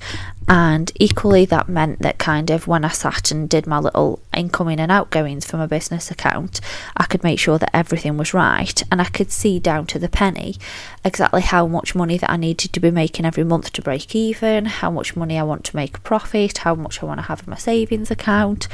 And 0.49 0.91
equally, 0.95 1.45
that 1.47 1.69
meant 1.69 2.01
that 2.01 2.19
kind 2.19 2.51
of 2.51 2.67
when 2.67 2.85
I 2.85 2.89
sat 2.89 3.31
and 3.31 3.49
did 3.49 3.67
my 3.67 3.79
little 3.79 4.21
incoming 4.35 4.81
and 4.81 4.91
outgoings 4.91 5.45
for 5.45 5.59
my 5.59 5.67
business 5.67 6.11
account, 6.11 6.61
I 6.97 7.05
could 7.05 7.23
make 7.23 7.39
sure 7.39 7.59
that 7.59 7.77
everything 7.77 8.17
was 8.17 8.33
right 8.33 8.83
and 8.91 9.01
I 9.01 9.05
could 9.05 9.31
see 9.31 9.59
down 9.59 9.87
to 9.89 9.99
the 9.99 10.09
penny 10.09 10.57
exactly 11.05 11.43
how 11.43 11.67
much 11.67 11.95
money 11.95 12.17
that 12.19 12.31
I 12.31 12.37
needed 12.37 12.73
to 12.73 12.81
be 12.81 12.91
making 12.91 13.27
every 13.27 13.45
month 13.45 13.73
to 13.73 13.83
break 13.83 14.15
even, 14.15 14.67
how 14.67 14.91
much 14.91 15.17
money 15.17 15.39
I 15.39 15.43
want 15.43 15.65
to 15.65 15.77
make 15.77 15.99
a 15.99 16.01
profit, 16.01 16.59
how 16.59 16.75
much 16.75 17.03
I 17.03 17.07
want 17.07 17.19
to 17.19 17.27
have 17.27 17.41
in 17.41 17.51
my 17.51 17.57
savings 17.57 18.11
account. 18.11 18.69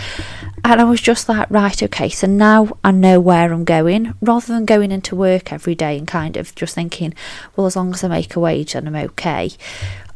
And 0.65 0.81
I 0.81 0.85
was 0.85 1.01
just 1.01 1.29
like, 1.29 1.51
right, 1.51 1.83
okay, 1.83 2.09
so 2.09 2.27
now 2.27 2.77
I 2.85 2.93
know 2.93 3.21
where 3.21 3.53
I'm 3.53 3.65
going 3.65 4.15
rather 4.21 4.47
than 4.47 4.65
going 4.65 4.93
into 4.93 5.17
work 5.17 5.53
every 5.53 5.75
day 5.75 5.99
and 5.99 6.07
kind 6.07 6.37
of 6.37 6.55
just 6.55 6.75
thinking, 6.75 7.15
well, 7.57 7.67
as 7.67 7.77
long 7.77 7.93
as 7.95 8.05
I 8.05 8.09
make 8.09 8.37
a 8.37 8.41
wage, 8.41 8.75
then 8.75 8.87
I'm 8.87 8.97
okay. 8.97 9.51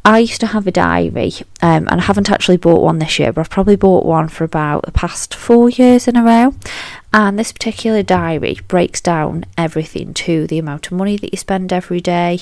I 0.05 0.19
used 0.19 0.39
to 0.41 0.47
have 0.47 0.65
a 0.65 0.71
diary, 0.71 1.33
um, 1.61 1.87
and 1.87 2.01
I 2.01 2.03
haven't 2.03 2.31
actually 2.31 2.57
bought 2.57 2.81
one 2.81 2.99
this 2.99 3.19
year, 3.19 3.31
but 3.31 3.41
I've 3.41 3.49
probably 3.49 3.75
bought 3.75 4.05
one 4.05 4.27
for 4.27 4.43
about 4.43 4.85
the 4.85 4.91
past 4.91 5.35
four 5.35 5.69
years 5.69 6.07
in 6.07 6.15
a 6.15 6.23
row. 6.23 6.55
And 7.13 7.37
this 7.37 7.51
particular 7.51 8.01
diary 8.01 8.59
breaks 8.67 9.01
down 9.01 9.45
everything 9.57 10.13
to 10.15 10.47
the 10.47 10.57
amount 10.57 10.87
of 10.87 10.93
money 10.93 11.17
that 11.17 11.33
you 11.33 11.37
spend 11.37 11.73
every 11.73 11.99
day, 11.99 12.39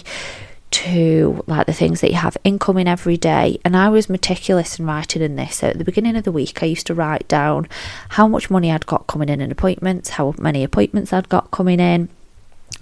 to 0.70 1.44
like 1.48 1.66
the 1.66 1.74
things 1.74 2.02
that 2.02 2.12
you 2.12 2.18
have 2.18 2.38
incoming 2.44 2.88
every 2.88 3.18
day. 3.18 3.58
And 3.64 3.76
I 3.76 3.90
was 3.90 4.10
meticulous 4.10 4.78
in 4.78 4.86
writing 4.86 5.22
in 5.22 5.38
this. 5.38 5.58
So 5.58 5.68
at 5.70 5.78
the 5.78 5.86
beginning 5.86 6.18
of 6.18 6.26
the 6.26 6.32
week, 6.32 6.62
I 6.62 6.66
used 6.66 6.88
to 6.88 6.94
write 6.94 7.28
down 7.28 7.68
how 8.10 8.28
much 8.28 8.50
money 8.50 8.72
I'd 8.72 8.86
got 8.86 9.08
coming 9.08 9.30
in 9.30 9.42
in 9.42 9.52
appointments, 9.52 10.10
how 10.12 10.36
many 10.38 10.64
appointments 10.64 11.14
I'd 11.14 11.30
got 11.30 11.52
coming 11.52 11.80
in, 11.80 12.10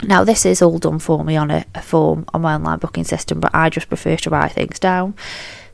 now, 0.03 0.23
this 0.23 0.45
is 0.45 0.61
all 0.61 0.77
done 0.77 0.99
for 0.99 1.23
me 1.23 1.37
on 1.37 1.51
a, 1.51 1.65
a, 1.73 1.81
form 1.81 2.25
on 2.33 2.41
my 2.41 2.55
online 2.55 2.79
booking 2.79 3.03
system, 3.03 3.39
but 3.39 3.51
I 3.53 3.69
just 3.69 3.87
prefer 3.87 4.17
to 4.17 4.29
write 4.29 4.51
things 4.51 4.79
down. 4.79 5.15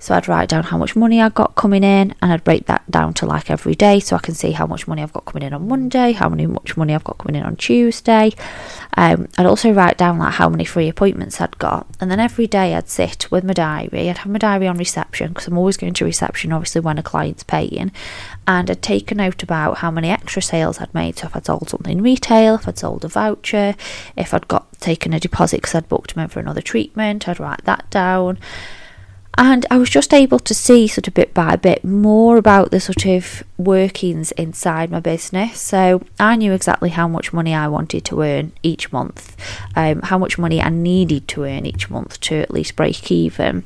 So 0.01 0.15
I'd 0.15 0.27
write 0.27 0.49
down 0.49 0.63
how 0.63 0.79
much 0.79 0.95
money 0.95 1.21
I 1.21 1.29
got 1.29 1.53
coming 1.53 1.83
in 1.83 2.15
and 2.23 2.33
I'd 2.33 2.43
break 2.43 2.65
that 2.65 2.89
down 2.89 3.13
to 3.13 3.27
like 3.27 3.51
every 3.51 3.75
day 3.75 3.99
so 3.99 4.15
I 4.15 4.19
can 4.19 4.33
see 4.33 4.51
how 4.51 4.65
much 4.65 4.87
money 4.87 5.03
I've 5.03 5.13
got 5.13 5.25
coming 5.25 5.45
in 5.45 5.53
on 5.53 5.67
Monday, 5.67 6.13
how 6.13 6.27
many 6.27 6.47
much 6.47 6.75
money 6.75 6.95
I've 6.95 7.03
got 7.03 7.19
coming 7.19 7.39
in 7.39 7.45
on 7.45 7.55
Tuesday. 7.55 8.31
Um, 8.97 9.27
I'd 9.37 9.45
also 9.45 9.71
write 9.71 9.99
down 9.99 10.17
like 10.17 10.33
how 10.33 10.49
many 10.49 10.65
free 10.65 10.89
appointments 10.89 11.39
I'd 11.39 11.59
got, 11.59 11.85
and 11.99 12.09
then 12.09 12.19
every 12.19 12.47
day 12.47 12.73
I'd 12.73 12.89
sit 12.89 13.29
with 13.29 13.43
my 13.43 13.53
diary. 13.53 14.09
I'd 14.09 14.17
have 14.17 14.31
my 14.31 14.39
diary 14.39 14.67
on 14.67 14.77
reception 14.77 15.29
because 15.29 15.47
I'm 15.47 15.57
always 15.57 15.77
going 15.77 15.93
to 15.93 16.03
reception, 16.05 16.51
obviously 16.51 16.81
when 16.81 16.97
a 16.97 17.03
client's 17.03 17.43
paying, 17.43 17.91
and 18.47 18.71
I'd 18.71 18.81
take 18.81 19.11
a 19.11 19.15
note 19.15 19.43
about 19.43 19.77
how 19.77 19.91
many 19.91 20.09
extra 20.09 20.41
sales 20.41 20.81
I'd 20.81 20.93
made. 20.95 21.19
So 21.19 21.27
if 21.27 21.35
I'd 21.35 21.45
sold 21.45 21.69
something 21.69 22.01
retail, 22.01 22.55
if 22.55 22.67
I'd 22.67 22.79
sold 22.79 23.05
a 23.05 23.07
voucher, 23.07 23.75
if 24.17 24.33
I'd 24.33 24.47
got 24.47 24.67
taken 24.79 25.13
a 25.13 25.19
deposit 25.19 25.57
because 25.57 25.75
I'd 25.75 25.89
booked 25.89 26.15
them 26.15 26.23
in 26.23 26.29
for 26.29 26.39
another 26.39 26.61
treatment, 26.61 27.29
I'd 27.29 27.39
write 27.39 27.65
that 27.65 27.87
down. 27.91 28.39
And 29.37 29.65
I 29.71 29.77
was 29.77 29.89
just 29.89 30.13
able 30.13 30.39
to 30.39 30.53
see 30.53 30.87
sort 30.87 31.07
of 31.07 31.13
bit 31.13 31.33
by 31.33 31.55
bit 31.55 31.83
more 31.83 32.37
about 32.37 32.71
the 32.71 32.79
sort 32.79 33.05
of 33.05 33.43
workings 33.57 34.31
inside 34.33 34.91
my 34.91 34.99
business. 34.99 35.59
So 35.59 36.03
I 36.19 36.35
knew 36.35 36.53
exactly 36.53 36.89
how 36.89 37.07
much 37.07 37.33
money 37.33 37.55
I 37.55 37.67
wanted 37.67 38.05
to 38.05 38.21
earn 38.21 38.51
each 38.61 38.91
month, 38.91 39.35
um, 39.75 40.01
how 40.01 40.17
much 40.17 40.37
money 40.37 40.61
I 40.61 40.69
needed 40.69 41.27
to 41.29 41.45
earn 41.45 41.65
each 41.65 41.89
month 41.89 42.19
to 42.21 42.35
at 42.35 42.51
least 42.51 42.75
break 42.75 43.11
even 43.11 43.63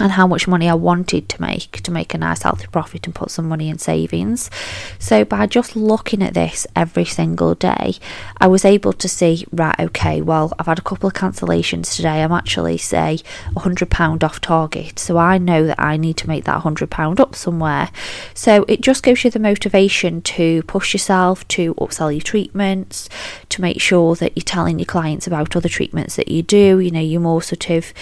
and 0.00 0.12
how 0.12 0.26
much 0.26 0.48
money 0.48 0.68
I 0.68 0.74
wanted 0.74 1.28
to 1.28 1.40
make 1.40 1.82
to 1.82 1.90
make 1.90 2.14
a 2.14 2.18
nice 2.18 2.42
healthy 2.42 2.66
profit 2.68 3.06
and 3.06 3.14
put 3.14 3.30
some 3.30 3.48
money 3.48 3.68
in 3.68 3.78
savings. 3.78 4.50
So 4.98 5.24
by 5.24 5.46
just 5.46 5.76
looking 5.76 6.22
at 6.22 6.34
this 6.34 6.66
every 6.74 7.04
single 7.04 7.54
day, 7.54 7.96
I 8.38 8.46
was 8.46 8.64
able 8.64 8.94
to 8.94 9.08
see 9.08 9.46
right 9.52 9.78
okay, 9.78 10.22
well, 10.22 10.52
I've 10.58 10.66
had 10.66 10.78
a 10.78 10.82
couple 10.82 11.06
of 11.06 11.14
cancellations 11.14 11.94
today. 11.94 12.22
I'm 12.22 12.32
actually 12.32 12.78
say 12.78 13.18
a 13.54 13.60
hundred 13.60 13.90
pound 13.90 14.24
off 14.24 14.40
target. 14.40 14.98
So 14.98 15.18
I 15.18 15.38
know 15.38 15.66
that 15.66 15.80
I 15.80 15.96
need 15.96 16.16
to 16.18 16.28
make 16.28 16.44
that 16.44 16.62
hundred 16.62 16.90
pound 16.90 17.20
up 17.20 17.34
somewhere. 17.34 17.90
So 18.34 18.64
it 18.68 18.80
just 18.80 19.02
gives 19.02 19.22
you 19.24 19.30
the 19.30 19.38
motivation 19.38 20.22
to 20.22 20.62
push 20.62 20.94
yourself 20.94 21.46
to 21.48 21.74
upsell 21.74 22.12
your 22.12 22.22
treatments, 22.22 23.08
to 23.50 23.60
make 23.60 23.80
sure 23.80 24.14
that 24.16 24.32
you're 24.34 24.44
telling 24.44 24.78
your 24.78 24.86
clients 24.86 25.26
about 25.26 25.54
other 25.54 25.68
treatments 25.68 26.16
that 26.16 26.28
you 26.28 26.42
do. 26.42 26.78
You 26.78 26.90
know, 26.90 27.00
you're 27.00 27.20
more 27.20 27.42
sort 27.42 27.68
of 27.68 27.92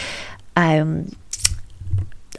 um 0.56 1.10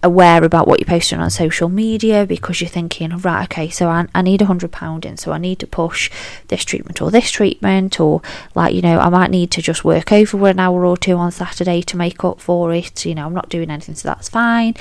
aware 0.03 0.43
about 0.43 0.67
what 0.67 0.79
you're 0.79 0.85
posting 0.85 1.19
on 1.19 1.29
social 1.29 1.69
media 1.69 2.25
because 2.25 2.61
you're 2.61 2.69
thinking, 2.69 3.17
right, 3.17 3.43
okay, 3.43 3.69
so 3.69 3.87
I, 3.87 4.07
I 4.13 4.21
need 4.21 4.41
a 4.41 4.45
hundred 4.45 4.71
pound 4.71 5.05
in, 5.05 5.17
so 5.17 5.31
I 5.31 5.37
need 5.37 5.59
to 5.59 5.67
push 5.67 6.09
this 6.47 6.63
treatment 6.63 7.01
or 7.01 7.11
this 7.11 7.31
treatment, 7.31 7.99
or 7.99 8.21
like 8.55 8.73
you 8.73 8.81
know, 8.81 8.99
I 8.99 9.09
might 9.09 9.31
need 9.31 9.51
to 9.51 9.61
just 9.61 9.83
work 9.83 10.11
over 10.11 10.47
an 10.47 10.59
hour 10.59 10.85
or 10.85 10.97
two 10.97 11.15
on 11.15 11.31
Saturday 11.31 11.81
to 11.83 11.97
make 11.97 12.23
up 12.23 12.39
for 12.39 12.73
it. 12.73 13.05
You 13.05 13.15
know, 13.15 13.25
I'm 13.25 13.33
not 13.33 13.49
doing 13.49 13.69
anything, 13.69 13.95
so 13.95 14.07
that's 14.09 14.29
fine. 14.29 14.75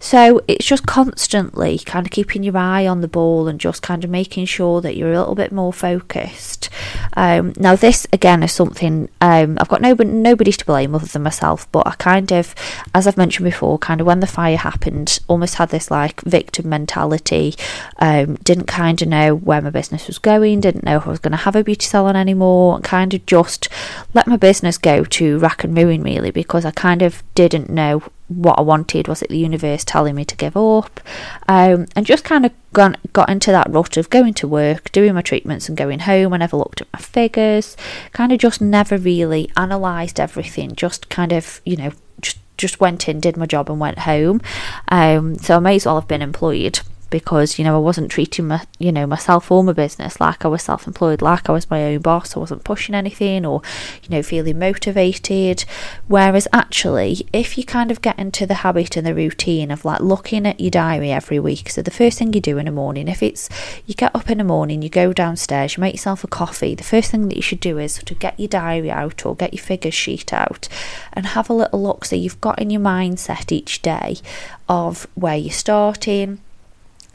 So 0.00 0.42
it's 0.48 0.66
just 0.66 0.86
constantly 0.86 1.78
kind 1.78 2.06
of 2.06 2.10
keeping 2.10 2.42
your 2.42 2.56
eye 2.56 2.86
on 2.86 3.00
the 3.00 3.08
ball 3.08 3.48
and 3.48 3.58
just 3.58 3.82
kind 3.82 4.04
of 4.04 4.10
making 4.10 4.46
sure 4.46 4.80
that 4.80 4.96
you're 4.96 5.12
a 5.12 5.18
little 5.18 5.34
bit 5.34 5.52
more 5.52 5.72
focused. 5.72 6.68
Um, 7.14 7.52
now, 7.56 7.76
this 7.76 8.06
again 8.12 8.42
is 8.42 8.52
something 8.52 9.08
um, 9.20 9.58
I've 9.60 9.68
got 9.68 9.80
nobody, 9.80 10.10
nobody 10.10 10.52
to 10.52 10.64
blame 10.64 10.94
other 10.94 11.06
than 11.06 11.22
myself, 11.22 11.70
but 11.72 11.86
I 11.86 11.92
kind 11.92 12.32
of, 12.32 12.54
as 12.94 13.06
I've 13.06 13.16
mentioned 13.16 13.44
before, 13.44 13.78
kind 13.78 14.00
of 14.00 14.06
when 14.06 14.20
the 14.20 14.26
fire 14.26 14.56
happened, 14.64 15.20
almost 15.28 15.54
had 15.56 15.70
this 15.70 15.90
like 15.90 16.20
victim 16.22 16.68
mentality. 16.68 17.54
Um, 17.98 18.34
didn't 18.36 18.66
kind 18.66 19.00
of 19.00 19.08
know 19.08 19.34
where 19.34 19.62
my 19.62 19.70
business 19.70 20.06
was 20.06 20.18
going, 20.18 20.60
didn't 20.60 20.84
know 20.84 20.96
if 20.96 21.06
I 21.06 21.10
was 21.10 21.20
going 21.20 21.32
to 21.32 21.38
have 21.38 21.56
a 21.56 21.64
beauty 21.64 21.86
salon 21.86 22.16
anymore, 22.16 22.76
and 22.76 22.84
kind 22.84 23.14
of 23.14 23.24
just 23.26 23.68
let 24.12 24.26
my 24.26 24.36
business 24.36 24.78
go 24.78 25.04
to 25.04 25.38
rack 25.38 25.64
and 25.64 25.76
ruin 25.76 26.02
really 26.02 26.30
because 26.30 26.64
I 26.64 26.70
kind 26.70 27.02
of 27.02 27.22
didn't 27.34 27.70
know 27.70 28.02
what 28.28 28.58
I 28.58 28.62
wanted. 28.62 29.08
Was 29.08 29.22
it 29.22 29.28
the 29.28 29.38
universe 29.38 29.84
telling 29.84 30.14
me 30.14 30.24
to 30.24 30.36
give 30.36 30.56
up? 30.56 31.00
Um, 31.48 31.86
and 31.94 32.06
just 32.06 32.24
kind 32.24 32.46
of 32.46 32.52
got, 32.72 32.98
got 33.12 33.28
into 33.28 33.50
that 33.50 33.70
rut 33.70 33.96
of 33.96 34.10
going 34.10 34.34
to 34.34 34.48
work, 34.48 34.90
doing 34.92 35.14
my 35.14 35.22
treatments, 35.22 35.68
and 35.68 35.76
going 35.76 36.00
home. 36.00 36.32
I 36.32 36.38
never 36.38 36.56
looked 36.56 36.80
at 36.80 36.92
my 36.92 36.98
figures. 36.98 37.76
Kind 38.12 38.32
of 38.32 38.38
just 38.38 38.60
never 38.60 38.96
really 38.96 39.50
analysed 39.56 40.18
everything. 40.18 40.74
Just 40.74 41.08
kind 41.08 41.32
of, 41.32 41.60
you 41.64 41.76
know, 41.76 41.92
just 42.56 42.80
went 42.80 43.08
in, 43.08 43.20
did 43.20 43.36
my 43.36 43.46
job, 43.46 43.70
and 43.70 43.80
went 43.80 44.00
home. 44.00 44.40
Um, 44.88 45.36
so 45.38 45.56
I 45.56 45.60
may 45.60 45.76
as 45.76 45.86
well 45.86 46.00
have 46.00 46.08
been 46.08 46.22
employed 46.22 46.80
because 47.14 47.60
you 47.60 47.64
know 47.64 47.76
I 47.76 47.78
wasn't 47.78 48.10
treating 48.10 48.48
my 48.48 48.66
you 48.80 48.90
know 48.90 49.06
myself 49.06 49.48
or 49.48 49.62
my 49.62 49.72
business 49.72 50.18
like 50.18 50.44
I 50.44 50.48
was 50.48 50.64
self-employed 50.64 51.22
like 51.22 51.48
I 51.48 51.52
was 51.52 51.70
my 51.70 51.84
own 51.84 52.00
boss. 52.00 52.36
I 52.36 52.40
wasn't 52.40 52.64
pushing 52.64 52.92
anything 52.92 53.46
or 53.46 53.62
you 54.02 54.08
know 54.08 54.20
feeling 54.20 54.58
motivated. 54.58 55.64
Whereas 56.08 56.48
actually 56.52 57.24
if 57.32 57.56
you 57.56 57.62
kind 57.62 57.92
of 57.92 58.02
get 58.02 58.18
into 58.18 58.46
the 58.46 58.64
habit 58.64 58.96
and 58.96 59.06
the 59.06 59.14
routine 59.14 59.70
of 59.70 59.84
like 59.84 60.00
looking 60.00 60.44
at 60.44 60.58
your 60.58 60.72
diary 60.72 61.12
every 61.12 61.38
week 61.38 61.70
so 61.70 61.82
the 61.82 61.92
first 61.92 62.18
thing 62.18 62.32
you 62.32 62.40
do 62.40 62.58
in 62.58 62.66
the 62.66 62.72
morning 62.72 63.06
if 63.06 63.22
it's 63.22 63.48
you 63.86 63.94
get 63.94 64.12
up 64.12 64.28
in 64.28 64.38
the 64.38 64.44
morning 64.44 64.82
you 64.82 64.88
go 64.88 65.12
downstairs 65.12 65.76
you 65.76 65.80
make 65.80 65.94
yourself 65.94 66.24
a 66.24 66.26
coffee 66.26 66.74
the 66.74 66.82
first 66.82 67.12
thing 67.12 67.28
that 67.28 67.36
you 67.36 67.42
should 67.42 67.60
do 67.60 67.78
is 67.78 67.94
to 67.98 68.14
get 68.16 68.40
your 68.40 68.48
diary 68.48 68.90
out 68.90 69.24
or 69.24 69.36
get 69.36 69.54
your 69.54 69.62
figures 69.62 69.94
sheet 69.94 70.32
out 70.32 70.68
and 71.12 71.26
have 71.26 71.48
a 71.48 71.52
little 71.52 71.80
look 71.80 72.04
so 72.04 72.16
you've 72.16 72.40
got 72.40 72.58
in 72.58 72.70
your 72.70 72.82
mindset 72.82 73.52
each 73.52 73.82
day 73.82 74.16
of 74.68 75.06
where 75.14 75.36
you're 75.36 75.52
starting 75.52 76.40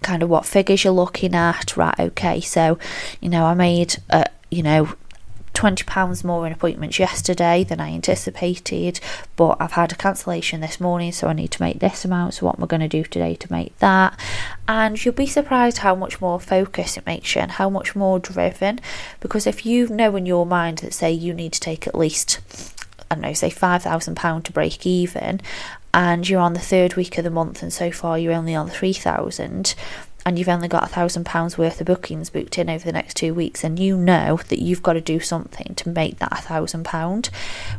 kind 0.01 0.23
of 0.23 0.29
what 0.29 0.45
figures 0.45 0.83
you're 0.83 0.93
looking 0.93 1.35
at. 1.35 1.75
Right, 1.77 1.99
okay, 1.99 2.41
so 2.41 2.77
you 3.21 3.29
know, 3.29 3.45
I 3.45 3.53
made 3.53 3.97
uh, 4.09 4.25
you 4.49 4.63
know. 4.63 4.93
£20 5.55 6.23
more 6.23 6.47
in 6.47 6.53
appointments 6.53 6.99
yesterday 6.99 7.65
than 7.65 7.81
I 7.81 7.89
anticipated, 7.89 9.01
but 9.35 9.57
I've 9.59 9.73
had 9.73 9.91
a 9.91 9.95
cancellation 9.95 10.61
this 10.61 10.79
morning, 10.79 11.11
so 11.11 11.27
I 11.27 11.33
need 11.33 11.51
to 11.51 11.61
make 11.61 11.79
this 11.79 12.05
amount. 12.05 12.35
So, 12.35 12.45
what 12.45 12.57
am 12.57 12.63
I 12.63 12.67
going 12.67 12.79
to 12.79 12.87
do 12.87 13.03
today 13.03 13.35
to 13.35 13.51
make 13.51 13.77
that? 13.79 14.17
And 14.69 15.03
you'll 15.03 15.15
be 15.15 15.25
surprised 15.25 15.79
how 15.79 15.95
much 15.95 16.21
more 16.21 16.39
focus 16.39 16.95
it 16.95 17.05
makes 17.05 17.35
you 17.35 17.41
and 17.41 17.51
how 17.51 17.69
much 17.69 17.93
more 17.93 18.19
driven. 18.19 18.79
Because 19.19 19.45
if 19.45 19.65
you 19.65 19.89
know 19.89 20.15
in 20.15 20.25
your 20.25 20.45
mind 20.45 20.77
that, 20.77 20.93
say, 20.93 21.11
you 21.11 21.33
need 21.33 21.51
to 21.53 21.59
take 21.59 21.87
at 21.87 21.95
least 21.95 22.39
I 23.11 23.15
don't 23.15 23.23
know, 23.23 23.33
say 23.33 23.49
£5,000 23.49 24.43
to 24.43 24.51
break 24.51 24.85
even, 24.85 25.41
and 25.93 26.27
you're 26.27 26.41
on 26.41 26.53
the 26.53 26.59
third 26.59 26.95
week 26.95 27.17
of 27.17 27.23
the 27.23 27.29
month, 27.29 27.61
and 27.61 27.73
so 27.73 27.91
far 27.91 28.17
you're 28.17 28.33
only 28.33 28.55
on 28.55 28.69
3000 28.69 29.75
and 30.25 30.37
you've 30.37 30.49
only 30.49 30.67
got 30.67 30.83
a 30.83 30.87
thousand 30.87 31.25
pounds 31.25 31.57
worth 31.57 31.79
of 31.79 31.87
bookings 31.87 32.29
booked 32.29 32.57
in 32.57 32.69
over 32.69 32.83
the 32.83 32.91
next 32.91 33.15
two 33.15 33.33
weeks, 33.33 33.63
and 33.63 33.79
you 33.79 33.97
know 33.97 34.39
that 34.49 34.61
you've 34.61 34.83
got 34.83 34.93
to 34.93 35.01
do 35.01 35.19
something 35.19 35.73
to 35.75 35.89
make 35.89 36.19
that 36.19 36.31
a 36.37 36.41
thousand 36.41 36.83
pound. 36.83 37.29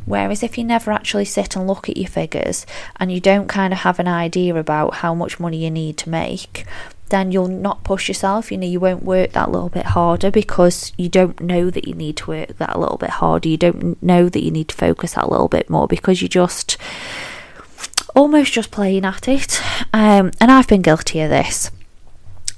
Whereas 0.05 0.43
if 0.43 0.57
you 0.57 0.63
never 0.63 0.91
actually 0.91 1.25
sit 1.25 1.55
and 1.55 1.67
look 1.67 1.87
at 1.87 1.97
your 1.97 2.09
figures 2.09 2.65
and 2.99 3.11
you 3.11 3.19
don't 3.19 3.47
kind 3.47 3.73
of 3.73 3.79
have 3.79 3.99
an 3.99 4.07
idea 4.07 4.55
about 4.55 4.95
how 4.95 5.13
much 5.13 5.39
money 5.39 5.63
you 5.63 5.71
need 5.71 5.97
to 5.99 6.09
make, 6.09 6.65
then 7.09 7.31
you'll 7.31 7.47
not 7.47 7.83
push 7.83 8.07
yourself. 8.07 8.51
You 8.51 8.57
know, 8.57 8.67
you 8.67 8.79
won't 8.79 9.03
work 9.03 9.31
that 9.33 9.51
little 9.51 9.69
bit 9.69 9.85
harder 9.85 10.31
because 10.31 10.93
you 10.97 11.09
don't 11.09 11.39
know 11.39 11.69
that 11.69 11.87
you 11.87 11.93
need 11.93 12.17
to 12.17 12.31
work 12.31 12.57
that 12.57 12.79
little 12.79 12.97
bit 12.97 13.11
harder. 13.11 13.49
You 13.49 13.57
don't 13.57 14.01
know 14.01 14.29
that 14.29 14.43
you 14.43 14.49
need 14.49 14.69
to 14.69 14.75
focus 14.75 15.13
that 15.13 15.29
little 15.29 15.49
bit 15.49 15.69
more 15.69 15.87
because 15.87 16.21
you 16.21 16.27
just 16.27 16.77
almost 18.09 18.53
just 18.53 18.71
playing 18.71 19.05
at 19.05 19.27
it. 19.27 19.61
Um, 19.93 20.31
and 20.39 20.51
I've 20.51 20.67
been 20.67 20.81
guilty 20.81 21.21
of 21.21 21.29
this. 21.29 21.71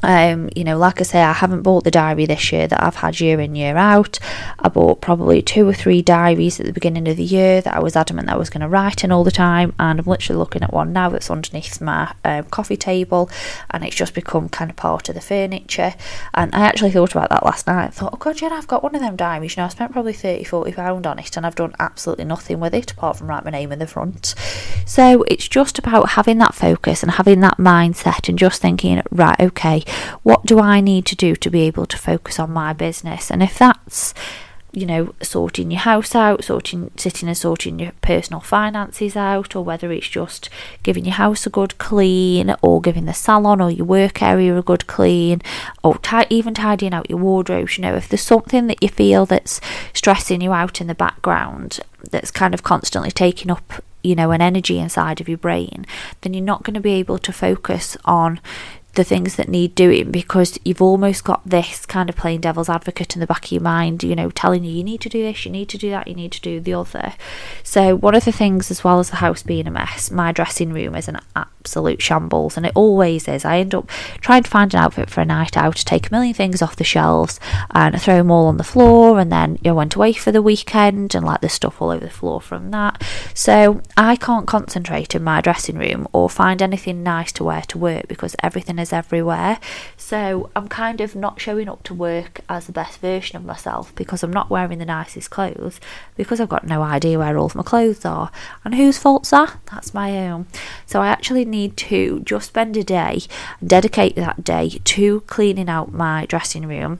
Um, 0.04 0.50
you 0.56 0.64
know, 0.64 0.78
like 0.78 1.00
I 1.00 1.04
say, 1.04 1.22
I 1.22 1.34
haven't 1.34 1.64
bought 1.64 1.86
the 1.86 1.92
diary 1.92 2.26
this 2.26 2.52
year 2.52 2.68
that 2.68 2.84
I've 2.84 2.96
had 2.96 3.20
year 3.20 3.40
in, 3.40 3.56
year 3.56 3.78
out. 3.78 4.20
I 4.60 4.68
bought 4.70 5.02
probably 5.02 5.42
two 5.42 5.68
or 5.68 5.74
three 5.74 6.02
diaries 6.02 6.60
at 6.60 6.66
the 6.66 6.74
beginning 6.74 7.08
of 7.08 7.18
the 7.18 7.24
year 7.24 7.62
that 7.62 7.74
I 7.74 7.80
was 7.80 7.96
adamant 7.96 8.28
that 8.28 8.36
I 8.36 8.38
was 8.38 8.50
going 8.50 8.62
to 8.62 8.68
write 8.68 9.04
in 9.04 9.12
all 9.12 9.24
the 9.24 9.32
time. 9.32 9.74
And 9.80 10.00
I'm 10.00 10.06
literally 10.06 10.38
looking 10.38 10.62
at 10.62 10.74
one 10.74 10.94
now 10.94 11.10
that's 11.10 11.32
underneath 11.32 11.82
my 11.82 12.14
um, 12.24 12.44
coffee 12.46 12.78
table 12.78 13.30
and 13.72 13.84
it's 13.84 13.96
just 13.96 14.14
become 14.14 14.50
kind 14.50 14.70
of 14.70 14.76
part 14.76 15.10
of 15.10 15.16
the 15.16 15.22
furniture. 15.22 15.96
And 16.34 16.54
I 16.54 16.62
actually 16.62 16.92
thought 16.92 17.12
about 17.12 17.30
that 17.30 17.46
last 17.46 17.66
night. 17.66 17.86
I 17.86 17.90
thought, 17.90 18.14
oh 18.14 18.18
God, 18.18 18.42
yeah, 18.42 18.50
I've 18.50 18.68
got 18.68 18.84
one 18.84 18.96
of 18.96 19.02
them 19.02 19.16
diaries. 19.16 19.56
You 19.56 19.62
know, 19.62 19.66
I 19.66 19.70
spent 19.70 19.94
probably 19.94 20.14
30, 20.14 20.44
40 20.44 20.74
pounds 20.74 21.08
on 21.08 21.20
it 21.20 21.38
and 21.38 21.46
I've 21.46 21.56
done 21.56 21.74
absolutely 21.80 22.26
nothing 22.26 22.60
with 22.60 22.74
it 22.76 22.92
apart 22.92 23.18
from 23.18 23.28
write 23.28 23.46
my 23.46 23.52
name 23.52 23.72
in 23.72 23.80
the 23.80 23.88
front. 23.88 24.36
So 24.86 25.24
it's 25.24 25.48
just 25.48 25.80
about 25.80 26.10
having 26.10 26.40
that 26.40 26.54
focus 26.54 27.04
and 27.04 27.14
having 27.14 27.40
that 27.40 27.58
mindset 27.58 28.28
and 28.28 28.38
just 28.38 28.62
thinking, 28.62 29.02
right, 29.12 29.40
okay, 29.40 29.84
what 30.24 30.46
do 30.46 30.60
I 30.60 30.82
need 30.82 31.06
to 31.08 31.16
do 31.16 31.36
to 31.36 31.50
be 31.50 31.62
able 31.62 31.86
to 31.88 31.98
focus 31.98 32.40
on 32.40 32.52
my 32.52 32.74
business? 32.74 33.32
And 33.32 33.42
if 33.42 33.58
that's 33.58 34.14
you 34.74 34.88
know, 34.88 35.14
sorting 35.22 35.70
your 35.70 35.82
house 35.82 36.16
out, 36.16 36.44
sorting, 36.44 36.90
sitting 36.98 37.30
and 37.30 37.38
sorting 37.38 37.78
your 37.78 37.92
personal 38.02 38.40
finances 38.40 39.16
out, 39.16 39.56
or 39.56 39.64
whether 39.64 39.92
it's 39.92 40.10
just 40.10 40.50
giving 40.82 41.06
your 41.06 41.14
house 41.14 41.46
a 41.46 41.50
good 41.52 41.78
clean, 41.78 42.56
or 42.64 42.82
giving 42.82 43.06
the 43.06 43.14
salon 43.14 43.62
or 43.62 43.70
your 43.70 43.86
work 43.86 44.24
area 44.24 44.58
a 44.58 44.64
good 44.64 44.88
clean, 44.88 45.42
or 45.84 46.00
t- 46.00 46.26
even 46.32 46.56
tidying 46.56 46.94
out 46.94 47.10
your 47.10 47.20
wardrobes. 47.20 47.78
You 47.78 47.84
know, 47.84 47.96
if 47.96 48.10
there's 48.10 48.24
something 48.24 48.66
that 48.66 48.82
you 48.82 48.90
feel 48.90 49.28
that's 49.28 49.62
stressing 49.94 50.42
you 50.42 50.54
out 50.54 50.82
in 50.82 50.88
the 50.88 50.96
background, 50.96 51.80
that's 52.10 52.32
kind 52.32 52.56
of 52.56 52.64
constantly 52.64 53.12
taking 53.12 53.52
up 53.52 53.84
you 54.02 54.16
know 54.16 54.32
an 54.32 54.42
energy 54.42 54.80
inside 54.80 55.22
of 55.22 55.30
your 55.30 55.38
brain 55.38 55.86
then 56.22 56.34
you're 56.34 56.44
not 56.44 56.64
going 56.64 56.74
to 56.74 56.82
be 56.82 56.92
able 56.92 57.18
to 57.18 57.32
focus 57.32 57.96
on 58.04 58.38
the 58.94 59.04
things 59.04 59.36
that 59.36 59.50
need 59.50 59.74
doing 59.74 60.12
because 60.12 60.60
you've 60.64 60.82
almost 60.82 61.24
got 61.24 61.42
this 61.48 61.86
kind 61.86 62.10
of 62.10 62.16
playing 62.16 62.42
devil's 62.42 62.70
advocate 62.70 63.16
in 63.16 63.20
the 63.20 63.28
back 63.28 63.46
of 63.46 63.52
your 63.52 63.62
mind, 63.62 64.04
you 64.04 64.16
know, 64.16 64.30
telling 64.30 64.64
you 64.64 64.72
you 64.72 64.84
need 64.84 65.02
to 65.02 65.10
do 65.10 65.24
this, 65.24 65.46
you 65.46 65.52
need 65.52 65.70
to 65.70 65.78
do 65.78 65.90
that, 65.90 66.08
you 66.08 66.14
need 66.14 66.32
to 66.32 66.42
do 66.42 66.60
the 66.60 66.74
other. 66.74 67.14
So, 67.64 67.96
one 67.96 68.14
of 68.14 68.26
the 68.26 68.32
things, 68.32 68.70
as 68.70 68.84
well 68.84 69.00
as 69.00 69.10
the 69.10 69.18
house 69.18 69.42
being 69.42 69.68
a 69.68 69.72
mess, 69.72 70.12
my 70.12 70.32
dressing 70.32 70.72
room 70.74 70.96
is 70.96 71.08
an 71.08 71.20
absolute 71.64 72.02
shambles, 72.02 72.58
and 72.58 72.66
it 72.66 72.74
always 72.76 73.28
is. 73.28 73.46
I 73.46 73.60
end 73.60 73.74
up 73.74 73.90
trying 74.20 74.44
to 74.44 74.50
find 74.50 74.74
an 74.74 74.82
outfit 74.82 75.10
for 75.10 75.22
a 75.22 75.26
night 75.26 75.56
out, 75.56 75.78
take 75.78 76.08
a 76.08 76.12
million 76.12 76.34
things 76.34 76.62
off 76.62 76.76
the 76.76 76.84
shelves, 76.84 77.40
and 77.72 78.00
throw 78.02 78.18
them 78.18 78.32
all 78.32 78.48
on 78.48 78.58
the 78.58 78.66
floor, 78.66 79.18
and 79.18 79.32
then 79.32 79.58
you 79.62 79.72
know, 79.72 79.76
went 79.76 79.96
away 79.96 80.12
for 80.12 80.32
the 80.32 80.42
weekend, 80.42 81.16
and 81.16 81.26
like 81.26 81.40
there's 81.40 81.54
stuff 81.54 81.82
all 81.82 81.90
over 81.90 82.04
the 82.04 82.12
floor 82.12 82.42
from 82.42 82.72
that. 82.72 83.02
So 83.34 83.82
I 83.96 84.18
can't 84.18 84.46
concentrate 84.46 85.16
in 85.16 85.24
my 85.24 85.40
dressing 85.40 85.78
room 85.78 86.06
or 86.12 86.30
find 86.30 86.62
anything 86.62 87.02
nice 87.02 87.32
to 87.34 87.46
wear 87.46 87.62
to 87.62 87.78
work 87.78 88.10
because 88.10 88.36
everything 88.44 88.78
is 88.78 88.92
everywhere. 88.92 89.60
So 89.96 90.50
I'm 90.56 90.68
kind 90.68 91.00
of 91.00 91.16
not 91.16 91.40
showing 91.40 91.70
up 91.70 91.84
to 91.84 91.94
work 91.94 92.42
as 92.50 92.66
the 92.66 92.74
best 92.74 93.00
version 93.00 93.38
of 93.38 93.46
myself 93.46 93.96
because 93.96 94.22
I'm 94.22 94.34
not 94.34 94.50
wearing 94.50 94.80
the 94.80 94.86
nicest 94.86 95.30
clothes 95.30 95.80
because 96.18 96.42
I've 96.42 96.50
got 96.50 96.68
no 96.68 96.82
idea 96.82 97.20
where 97.20 97.38
all 97.38 97.46
of 97.46 97.56
my 97.56 97.64
clothes 97.64 98.04
are. 98.04 98.32
And 98.66 98.76
whose 98.76 98.98
fault's 98.98 99.30
that? 99.30 99.58
That's 99.72 99.94
my 99.94 100.28
own. 100.28 100.48
So 100.86 101.02
I 101.02 101.08
actually 101.08 101.46
need 101.54 101.78
to 101.78 102.20
just 102.22 102.48
spend 102.48 102.76
a 102.76 102.84
day, 102.84 103.22
dedicate 103.66 104.16
that 104.16 104.44
day 104.44 104.82
to 104.84 105.22
cleaning 105.22 105.70
out 105.70 105.94
my 105.94 106.26
dressing 106.26 106.68
room 106.68 107.00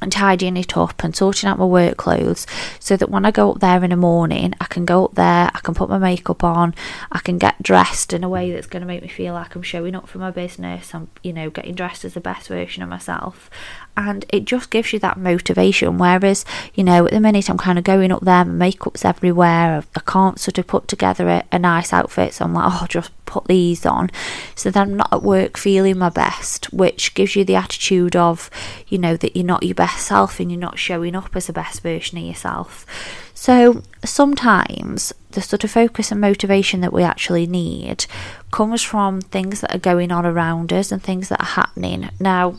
and 0.00 0.12
tidying 0.12 0.56
it 0.56 0.76
up 0.76 1.02
and 1.02 1.16
sorting 1.16 1.48
out 1.48 1.58
my 1.58 1.64
work 1.64 1.96
clothes 1.96 2.46
so 2.78 2.96
that 2.96 3.10
when 3.10 3.24
I 3.24 3.30
go 3.30 3.52
up 3.52 3.60
there 3.60 3.82
in 3.82 3.90
the 3.90 3.96
morning, 3.96 4.54
I 4.60 4.66
can 4.66 4.84
go 4.84 5.06
up 5.06 5.14
there, 5.14 5.50
I 5.54 5.60
can 5.62 5.74
put 5.74 5.88
my 5.88 5.98
makeup 5.98 6.44
on, 6.44 6.74
I 7.10 7.20
can 7.20 7.38
get 7.38 7.62
dressed 7.62 8.12
in 8.12 8.24
a 8.24 8.28
way 8.28 8.52
that's 8.52 8.66
going 8.66 8.82
to 8.82 8.86
make 8.86 9.02
me 9.02 9.08
feel 9.08 9.34
like 9.34 9.54
I'm 9.54 9.62
showing 9.62 9.94
up 9.94 10.08
for 10.08 10.18
my 10.18 10.30
business. 10.30 10.94
I'm, 10.94 11.08
you 11.22 11.32
know, 11.32 11.48
getting 11.48 11.74
dressed 11.74 12.04
as 12.04 12.14
the 12.14 12.20
best 12.20 12.48
version 12.48 12.82
of 12.82 12.88
myself 12.88 13.48
and 13.96 14.24
it 14.28 14.44
just 14.44 14.70
gives 14.70 14.92
you 14.92 14.98
that 15.00 15.18
motivation. 15.18 15.98
Whereas, 15.98 16.44
you 16.74 16.84
know, 16.84 17.06
at 17.06 17.12
the 17.12 17.20
minute 17.20 17.48
I'm 17.48 17.58
kind 17.58 17.78
of 17.78 17.84
going 17.84 18.12
up 18.12 18.22
there, 18.22 18.44
my 18.44 18.52
makeup's 18.52 19.04
everywhere, 19.04 19.84
I 19.94 20.00
can't 20.00 20.40
sort 20.40 20.58
of 20.58 20.66
put 20.66 20.88
together 20.88 21.28
a, 21.28 21.44
a 21.52 21.58
nice 21.58 21.92
outfit, 21.92 22.34
so 22.34 22.44
I'm 22.44 22.54
like, 22.54 22.66
oh, 22.66 22.78
I'll 22.82 22.88
just 22.88 23.10
put 23.26 23.46
these 23.46 23.86
on. 23.86 24.10
So 24.54 24.70
then 24.70 24.90
I'm 24.90 24.96
not 24.96 25.12
at 25.12 25.22
work 25.22 25.56
feeling 25.56 25.98
my 25.98 26.08
best, 26.08 26.72
which 26.72 27.14
gives 27.14 27.36
you 27.36 27.44
the 27.44 27.56
attitude 27.56 28.16
of, 28.16 28.50
you 28.88 28.98
know, 28.98 29.16
that 29.16 29.36
you're 29.36 29.44
not 29.44 29.62
your 29.62 29.74
best 29.74 30.06
self 30.06 30.40
and 30.40 30.50
you're 30.50 30.60
not 30.60 30.78
showing 30.78 31.14
up 31.14 31.34
as 31.36 31.46
the 31.46 31.52
best 31.52 31.82
version 31.82 32.18
of 32.18 32.24
yourself. 32.24 32.86
So 33.34 33.82
sometimes 34.04 35.12
the 35.32 35.42
sort 35.42 35.64
of 35.64 35.70
focus 35.70 36.10
and 36.12 36.20
motivation 36.20 36.80
that 36.80 36.92
we 36.92 37.02
actually 37.02 37.46
need 37.46 38.06
comes 38.50 38.82
from 38.82 39.20
things 39.20 39.60
that 39.60 39.74
are 39.74 39.78
going 39.78 40.12
on 40.12 40.24
around 40.24 40.72
us 40.72 40.92
and 40.92 41.02
things 41.02 41.28
that 41.28 41.40
are 41.40 41.54
happening. 41.60 42.08
Now, 42.20 42.54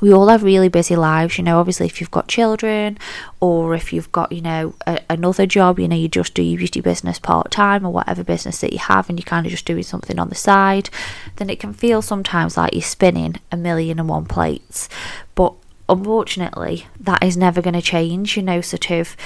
we 0.00 0.12
all 0.12 0.28
have 0.28 0.42
really 0.42 0.68
busy 0.68 0.96
lives, 0.96 1.38
you 1.38 1.44
know. 1.44 1.58
Obviously, 1.58 1.86
if 1.86 2.00
you've 2.00 2.10
got 2.10 2.28
children 2.28 2.98
or 3.40 3.74
if 3.74 3.92
you've 3.92 4.12
got, 4.12 4.30
you 4.32 4.40
know, 4.40 4.74
a, 4.86 5.00
another 5.10 5.46
job, 5.46 5.78
you 5.78 5.88
know, 5.88 5.96
you 5.96 6.08
just 6.08 6.34
do 6.34 6.42
your 6.42 6.58
beauty 6.58 6.80
business 6.80 7.18
part 7.18 7.50
time 7.50 7.84
or 7.84 7.92
whatever 7.92 8.22
business 8.22 8.60
that 8.60 8.72
you 8.72 8.78
have, 8.78 9.08
and 9.08 9.18
you're 9.18 9.24
kind 9.24 9.46
of 9.46 9.50
just 9.50 9.64
doing 9.64 9.82
something 9.82 10.18
on 10.18 10.28
the 10.28 10.34
side, 10.34 10.90
then 11.36 11.50
it 11.50 11.60
can 11.60 11.72
feel 11.72 12.02
sometimes 12.02 12.56
like 12.56 12.72
you're 12.72 12.82
spinning 12.82 13.36
a 13.50 13.56
million 13.56 13.98
and 13.98 14.08
one 14.08 14.26
plates. 14.26 14.88
But 15.34 15.54
unfortunately, 15.88 16.86
that 17.00 17.22
is 17.22 17.36
never 17.36 17.62
going 17.62 17.74
to 17.74 17.82
change, 17.82 18.36
you 18.36 18.42
know, 18.42 18.60
sort 18.60 18.90
of 18.90 19.16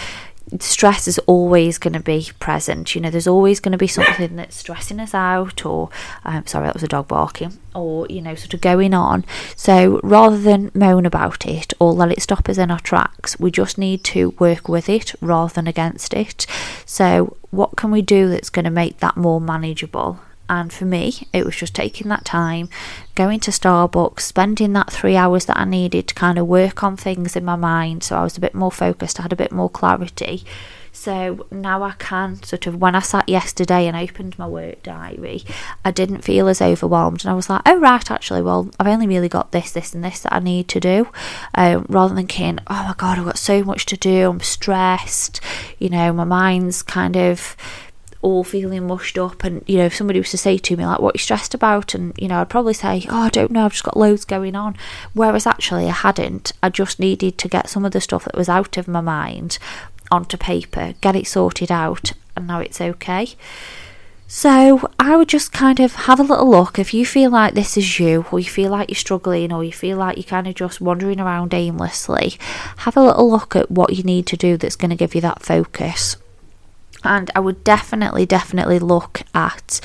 stress 0.61 1.09
is 1.09 1.19
always 1.21 1.79
going 1.79 1.93
to 1.93 2.01
be 2.01 2.31
present. 2.39 2.95
You 2.95 3.01
know, 3.01 3.11
there's 3.11 3.27
always 3.27 3.61
going 3.61 3.73
to 3.73 3.79
be 3.79 3.87
something 3.87 4.37
that's 4.37 4.57
stressing 4.57 5.01
us 5.01 5.15
out, 5.15 5.65
or 5.65 5.91
um, 6.25 6.47
sorry, 6.47 6.67
that 6.67 6.75
was 6.75 6.83
a 6.83 6.89
dog 6.89 7.09
barking, 7.09 7.59
or 7.75 8.07
you 8.09 8.21
know, 8.21 8.35
sort 8.35 8.55
of 8.55 8.61
going 8.61 8.95
on. 8.95 9.25
So 9.57 10.01
rather 10.03 10.39
than 10.39 10.71
moan 10.75 11.07
about 11.07 11.47
it 11.47 11.73
or 11.79 11.93
let 11.93 12.13
it 12.13 12.23
stop 12.23 12.49
us 12.49 12.59
in 12.59 12.71
our 12.71 12.81
tracks, 12.81 13.39
we 13.39 13.51
just 13.51 13.79
need 13.79 14.05
to 14.05 14.31
work 14.39 14.69
with 14.69 14.89
it 14.89 15.15
rather 15.21 15.53
than 15.53 15.67
against 15.67 16.15
it. 16.15 16.47
So, 16.87 17.37
what 17.51 17.77
can 17.77 17.91
we 17.91 18.03
do 18.03 18.29
that's 18.29 18.51
going 18.51 18.65
to 18.65 18.71
make 18.71 18.99
that 18.99 19.17
more 19.17 19.41
manageable? 19.41 20.21
And 20.49 20.73
for 20.73 20.85
me, 20.85 21.29
it 21.33 21.45
was 21.45 21.57
just 21.57 21.75
taking 21.75 22.09
that 22.09 22.25
time, 22.25 22.69
going 23.15 23.41
to 23.41 23.51
Starbucks, 23.51 24.21
spending 24.21 24.73
that 24.75 24.93
three 24.93 25.17
hours 25.17 25.47
that 25.47 25.59
I 25.59 25.65
needed 25.65 26.09
to 26.09 26.15
kind 26.15 26.39
of 26.39 26.47
work 26.47 26.83
on 26.83 26.97
things 26.97 27.37
in 27.37 27.45
my 27.45 27.57
mind. 27.57 28.03
So 28.03 28.17
I 28.17 28.23
was 28.23 28.37
a 28.37 28.41
bit 28.41 28.55
more 28.55 28.73
focused, 28.73 29.19
I 29.19 29.23
had 29.23 29.33
a 29.33 29.37
bit 29.37 29.53
more 29.53 29.71
clarity. 29.71 30.45
So 30.95 31.47
now 31.51 31.83
I 31.83 31.93
can 31.93 32.43
sort 32.43 32.66
of, 32.66 32.77
when 32.77 32.95
I 32.95 33.01
sat 33.01 33.27
yesterday 33.27 33.87
and 33.87 33.97
opened 33.97 34.38
my 34.38 34.47
work 34.47 34.83
diary, 34.83 35.43
I 35.87 35.90
didn't 35.90 36.21
feel 36.21 36.49
as 36.49 36.61
overwhelmed. 36.61 37.25
And 37.25 37.31
I 37.31 37.35
was 37.35 37.49
like, 37.49 37.62
oh, 37.64 37.81
right, 37.81 38.11
actually, 38.11 38.43
well, 38.43 38.71
I've 38.79 38.88
only 38.88 39.07
really 39.07 39.31
got 39.31 39.53
this, 39.53 39.73
this, 39.73 39.95
and 39.95 40.05
this 40.05 40.21
that 40.21 40.35
I 40.35 40.38
need 40.38 40.69
to 40.69 40.81
do. 40.81 41.09
Um, 41.55 41.87
rather 41.88 42.14
than 42.14 42.27
thinking, 42.27 42.59
oh 42.66 42.85
my 42.88 42.95
God, 42.99 43.19
I've 43.19 43.25
got 43.25 43.38
so 43.38 43.64
much 43.64 43.87
to 43.87 43.97
do, 43.97 44.29
I'm 44.29 44.40
stressed, 44.40 45.40
you 45.79 45.88
know, 45.88 46.12
my 46.12 46.25
mind's 46.25 46.83
kind 46.83 47.16
of 47.16 47.57
all 48.23 48.45
feeling 48.45 48.87
mushed 48.87 49.19
up 49.19 49.45
and 49.45 49.63
you 49.67 49.77
know 49.77 49.85
if 49.85 49.95
somebody 49.95 50.19
was 50.19 50.31
to 50.31 50.39
say 50.39 50.57
to 50.57 50.77
me 50.77 50.87
like 50.87 51.01
what 51.01 51.15
are 51.15 51.19
you 51.19 51.23
stressed 51.23 51.55
about 51.55 51.95
and 51.95 52.13
you 52.17 52.29
know 52.29 52.41
I'd 52.41 52.49
probably 52.49 52.75
say 52.75 53.05
oh 53.09 53.23
I 53.23 53.29
don't 53.29 53.51
know 53.51 53.65
I've 53.65 53.73
just 53.73 53.85
got 53.85 53.97
loads 53.97 54.25
going 54.25 54.55
on 54.57 54.77
whereas 55.13 55.47
actually 55.47 55.87
I 55.87 55.93
hadn't 55.93 56.53
I 56.63 56.69
just 56.69 56.99
needed 56.99 57.37
to 57.39 57.49
get 57.49 57.69
some 57.69 57.85
of 57.85 57.93
the 57.93 58.01
stuff 58.01 58.25
that 58.25 58.37
was 58.37 58.49
out 58.49 58.77
of 58.77 58.89
my 58.89 59.01
mind 59.01 59.59
onto 60.11 60.37
paper 60.37 60.95
get 61.01 61.17
it 61.17 61.27
sorted 61.27 61.71
out 61.71 62.13
and 62.37 62.47
now 62.47 62.61
it's 62.61 62.81
okay 62.81 63.29
so 64.35 64.89
I 64.99 65.15
would 65.15 65.29
just 65.29 65.53
kind 65.53 65.79
of 65.79 65.95
have 65.95 66.19
a 66.19 66.23
little 66.23 66.49
look 66.49 66.79
if 66.79 66.95
you 66.95 67.05
feel 67.05 67.31
like 67.31 67.53
this 67.53 67.77
is 67.77 68.01
you, 68.01 68.25
or 68.33 68.39
you 68.39 68.49
feel 68.49 68.71
like 68.71 68.89
you're 68.89 68.97
struggling, 68.97 69.53
or 69.53 69.63
you 69.63 69.75
feel 69.75 69.99
like 69.99 70.17
you're 70.17 70.25
kind 70.25 70.47
of 70.47 70.55
just 70.55 70.81
wandering 70.81 71.21
around 71.21 71.53
aimlessly. 71.53 72.39
Have 72.79 72.97
a 72.97 73.03
little 73.03 73.31
look 73.31 73.55
at 73.55 73.71
what 73.71 73.93
you 73.93 74.03
need 74.03 74.25
to 74.29 74.37
do 74.39 74.57
that's 74.57 74.75
going 74.75 74.89
to 74.89 74.97
give 74.97 75.15
you 75.15 75.21
that 75.21 75.43
focus. 75.43 76.17
And 77.05 77.31
I 77.35 77.41
would 77.41 77.65
definitely, 77.65 78.27
definitely 78.27 78.79
look 78.79 79.23
at 79.35 79.81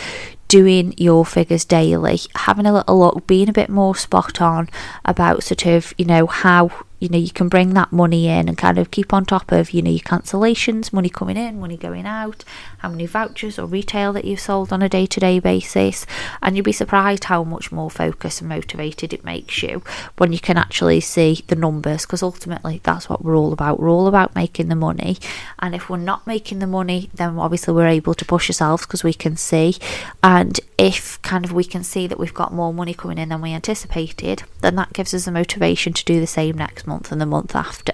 doing 0.47 0.93
your 0.97 1.25
figures 1.25 1.65
daily, 1.65 2.19
having 2.35 2.65
a 2.65 2.73
little 2.73 2.99
look, 2.99 3.27
being 3.27 3.49
a 3.49 3.53
bit 3.53 3.69
more 3.69 3.95
spot 3.95 4.41
on 4.41 4.69
about 5.03 5.43
sort 5.43 5.65
of, 5.65 5.93
you 5.97 6.05
know, 6.05 6.25
how 6.27 6.71
you 6.99 7.09
know 7.09 7.17
you 7.17 7.31
can 7.31 7.47
bring 7.47 7.73
that 7.73 7.91
money 7.91 8.27
in 8.27 8.47
and 8.47 8.57
kind 8.57 8.77
of 8.77 8.91
keep 8.91 9.13
on 9.13 9.25
top 9.25 9.51
of 9.51 9.71
you 9.71 9.81
know 9.81 9.91
your 9.91 9.99
cancellations 9.99 10.91
money 10.91 11.09
coming 11.09 11.37
in 11.37 11.59
money 11.59 11.77
going 11.77 12.05
out 12.05 12.43
how 12.79 12.89
many 12.89 13.05
vouchers 13.05 13.57
or 13.57 13.65
retail 13.65 14.13
that 14.13 14.25
you've 14.25 14.39
sold 14.39 14.71
on 14.71 14.81
a 14.81 14.89
day-to-day 14.89 15.39
basis. 15.39 16.05
And 16.41 16.55
you'll 16.55 16.63
be 16.63 16.71
surprised 16.71 17.25
how 17.25 17.43
much 17.43 17.71
more 17.71 17.89
focused 17.89 18.41
and 18.41 18.49
motivated 18.49 19.13
it 19.13 19.25
makes 19.25 19.63
you 19.63 19.83
when 20.17 20.31
you 20.31 20.39
can 20.39 20.57
actually 20.57 21.01
see 21.01 21.43
the 21.47 21.55
numbers 21.55 22.05
because 22.05 22.23
ultimately 22.23 22.81
that's 22.83 23.09
what 23.09 23.23
we're 23.23 23.35
all 23.35 23.53
about. 23.53 23.79
We're 23.79 23.89
all 23.89 24.07
about 24.07 24.35
making 24.35 24.69
the 24.69 24.75
money. 24.75 25.17
And 25.59 25.73
if 25.73 25.89
we're 25.89 25.97
not 25.97 26.27
making 26.27 26.59
the 26.59 26.67
money 26.67 27.09
then 27.13 27.37
obviously 27.37 27.73
we're 27.73 27.87
able 27.87 28.13
to 28.13 28.25
push 28.25 28.49
ourselves 28.49 28.85
because 28.85 29.03
we 29.03 29.13
can 29.13 29.37
see. 29.37 29.75
And 30.23 30.59
if 30.77 31.21
kind 31.21 31.43
of 31.43 31.51
we 31.51 31.63
can 31.63 31.83
see 31.83 32.07
that 32.07 32.19
we've 32.19 32.33
got 32.33 32.53
more 32.53 32.73
money 32.73 32.93
coming 32.93 33.17
in 33.17 33.29
than 33.29 33.41
we 33.41 33.51
anticipated 33.51 34.43
then 34.61 34.75
that 34.75 34.93
gives 34.93 35.13
us 35.13 35.25
the 35.25 35.31
motivation 35.31 35.93
to 35.93 36.05
do 36.05 36.19
the 36.19 36.27
same 36.27 36.55
next 36.55 36.86
month 36.87 37.11
and 37.11 37.21
the 37.21 37.25
month 37.25 37.55
after. 37.55 37.93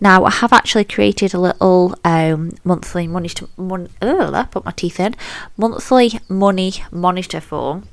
Now, 0.00 0.24
I 0.24 0.30
have 0.30 0.52
actually 0.52 0.84
created 0.84 1.32
a 1.32 1.40
little 1.40 1.94
um, 2.04 2.52
monthly 2.64 3.06
money 3.06 3.28
to 3.30 3.48
mon- 3.56 3.88
ugh, 4.02 4.50
put 4.50 4.64
my 4.64 4.72
teeth 4.72 5.00
in 5.00 5.14
monthly 5.56 6.20
money 6.28 6.74
monitor 6.90 7.40
form 7.40 7.88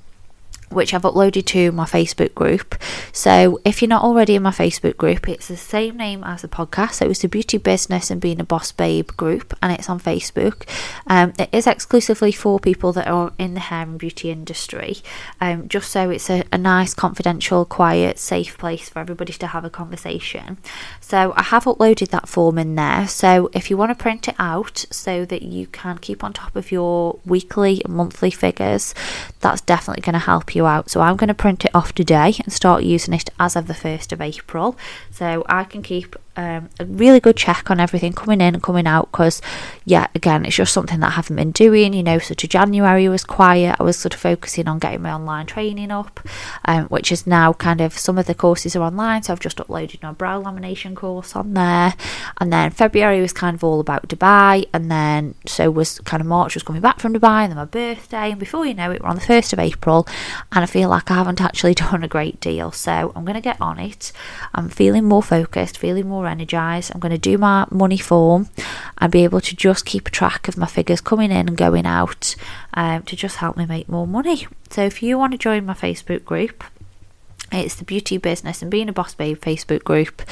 which 0.73 0.93
I've 0.93 1.03
uploaded 1.03 1.45
to 1.47 1.71
my 1.71 1.85
Facebook 1.85 2.33
group. 2.33 2.75
So 3.11 3.59
if 3.65 3.81
you're 3.81 3.89
not 3.89 4.03
already 4.03 4.35
in 4.35 4.43
my 4.43 4.51
Facebook 4.51 4.97
group, 4.97 5.27
it's 5.29 5.47
the 5.47 5.57
same 5.57 5.97
name 5.97 6.23
as 6.23 6.41
the 6.41 6.47
podcast. 6.47 6.93
So 6.93 7.09
it's 7.09 7.21
the 7.21 7.27
Beauty 7.27 7.57
Business 7.57 8.09
and 8.09 8.21
Being 8.21 8.39
a 8.39 8.43
Boss 8.43 8.71
Babe 8.71 9.07
group, 9.17 9.53
and 9.61 9.71
it's 9.71 9.89
on 9.89 9.99
Facebook. 9.99 10.67
Um, 11.07 11.33
it 11.37 11.49
is 11.51 11.67
exclusively 11.67 12.31
for 12.31 12.59
people 12.59 12.93
that 12.93 13.07
are 13.07 13.33
in 13.37 13.53
the 13.53 13.59
hair 13.59 13.83
and 13.83 13.99
beauty 13.99 14.31
industry, 14.31 14.97
um, 15.39 15.67
just 15.67 15.91
so 15.91 16.09
it's 16.09 16.29
a, 16.29 16.43
a 16.51 16.57
nice, 16.57 16.93
confidential, 16.93 17.65
quiet, 17.65 18.19
safe 18.19 18.57
place 18.57 18.89
for 18.89 18.99
everybody 18.99 19.33
to 19.33 19.47
have 19.47 19.65
a 19.65 19.69
conversation. 19.69 20.57
So 20.99 21.33
I 21.35 21.43
have 21.43 21.65
uploaded 21.65 22.09
that 22.09 22.27
form 22.27 22.57
in 22.57 22.75
there. 22.75 23.07
So 23.07 23.49
if 23.53 23.69
you 23.69 23.77
want 23.77 23.91
to 23.91 24.01
print 24.01 24.27
it 24.27 24.35
out 24.39 24.85
so 24.91 25.25
that 25.25 25.41
you 25.41 25.67
can 25.67 25.97
keep 25.97 26.23
on 26.23 26.33
top 26.33 26.55
of 26.55 26.71
your 26.71 27.19
weekly 27.25 27.81
monthly 27.87 28.31
figures, 28.31 28.93
that's 29.39 29.61
definitely 29.61 30.01
going 30.01 30.13
to 30.13 30.19
help 30.19 30.55
you 30.55 30.62
out. 30.65 30.89
So 30.89 31.01
I'm 31.01 31.15
going 31.15 31.27
to 31.27 31.33
print 31.33 31.65
it 31.65 31.71
off 31.73 31.93
today 31.93 32.35
and 32.43 32.51
start 32.51 32.83
using 32.83 33.13
it 33.13 33.29
as 33.39 33.55
of 33.55 33.67
the 33.67 33.73
1st 33.73 34.11
of 34.11 34.21
April. 34.21 34.77
So 35.11 35.45
I 35.47 35.63
can 35.63 35.81
keep 35.81 36.15
um, 36.35 36.69
a 36.79 36.85
really 36.85 37.19
good 37.19 37.37
check 37.37 37.69
on 37.69 37.79
everything 37.79 38.13
coming 38.13 38.41
in 38.41 38.55
and 38.55 38.63
coming 38.63 38.87
out 38.87 39.11
because, 39.11 39.41
yeah, 39.85 40.07
again, 40.15 40.45
it's 40.45 40.55
just 40.55 40.73
something 40.73 40.99
that 40.99 41.07
I 41.07 41.11
haven't 41.11 41.35
been 41.35 41.51
doing. 41.51 41.93
You 41.93 42.03
know, 42.03 42.19
so 42.19 42.33
to 42.33 42.47
January 42.47 43.07
was 43.07 43.23
quiet. 43.23 43.75
I 43.79 43.83
was 43.83 43.97
sort 43.97 44.13
of 44.13 44.19
focusing 44.19 44.67
on 44.67 44.79
getting 44.79 45.01
my 45.01 45.13
online 45.13 45.45
training 45.45 45.91
up, 45.91 46.19
um, 46.65 46.85
which 46.85 47.11
is 47.11 47.27
now 47.27 47.53
kind 47.53 47.81
of 47.81 47.97
some 47.97 48.17
of 48.17 48.25
the 48.25 48.33
courses 48.33 48.75
are 48.75 48.81
online. 48.81 49.23
So 49.23 49.33
I've 49.33 49.39
just 49.39 49.57
uploaded 49.57 50.01
my 50.01 50.11
brow 50.11 50.41
lamination 50.41 50.95
course 50.95 51.35
on 51.35 51.53
there. 51.53 51.93
And 52.39 52.51
then 52.51 52.71
February 52.71 53.21
was 53.21 53.33
kind 53.33 53.55
of 53.55 53.63
all 53.63 53.79
about 53.79 54.07
Dubai. 54.07 54.65
And 54.73 54.89
then 54.89 55.35
so 55.45 55.69
was 55.69 55.99
kind 55.99 56.21
of 56.21 56.27
March 56.27 56.55
was 56.55 56.63
coming 56.63 56.81
back 56.81 56.99
from 56.99 57.13
Dubai 57.13 57.43
and 57.43 57.51
then 57.51 57.57
my 57.57 57.65
birthday. 57.65 58.31
And 58.31 58.39
before 58.39 58.65
you 58.65 58.73
know 58.73 58.91
it, 58.91 59.01
we're 59.01 59.09
on 59.09 59.15
the 59.15 59.21
1st 59.21 59.53
of 59.53 59.59
April. 59.59 60.07
And 60.51 60.63
I 60.63 60.65
feel 60.65 60.89
like 60.89 61.11
I 61.11 61.15
haven't 61.15 61.41
actually 61.49 61.75
done 61.75 62.03
a 62.03 62.07
great 62.07 62.39
deal. 62.39 62.71
So 62.71 63.11
I'm 63.15 63.25
going 63.25 63.35
to 63.35 63.41
get 63.41 63.61
on 63.61 63.79
it. 63.79 64.11
I'm 64.55 64.69
feeling 64.69 65.05
more 65.05 65.23
focused, 65.23 65.77
feeling 65.77 66.07
more 66.07 66.22
more 66.23 66.31
energized. 66.31 66.91
I'm 66.93 66.99
going 66.99 67.11
to 67.11 67.17
do 67.17 67.37
my 67.37 67.67
money 67.69 67.97
form 67.97 68.49
and 68.97 69.11
be 69.11 69.23
able 69.23 69.41
to 69.41 69.55
just 69.55 69.85
keep 69.85 70.09
track 70.09 70.47
of 70.47 70.57
my 70.57 70.65
figures 70.65 71.01
coming 71.01 71.31
in 71.31 71.47
and 71.47 71.57
going 71.57 71.85
out 71.85 72.35
um, 72.73 73.03
to 73.03 73.15
just 73.15 73.37
help 73.37 73.57
me 73.57 73.65
make 73.65 73.89
more 73.89 74.07
money. 74.07 74.47
So 74.69 74.83
if 74.83 75.03
you 75.03 75.17
want 75.17 75.33
to 75.33 75.37
join 75.37 75.65
my 75.65 75.73
Facebook 75.73 76.25
group, 76.25 76.63
it's 77.51 77.75
the 77.75 77.83
Beauty 77.83 78.17
Business 78.17 78.63
and 78.63 78.71
Being 78.71 78.89
a 78.89 78.93
Boss 78.93 79.13
Babe 79.13 79.39
Facebook 79.39 79.83
group, 79.83 80.23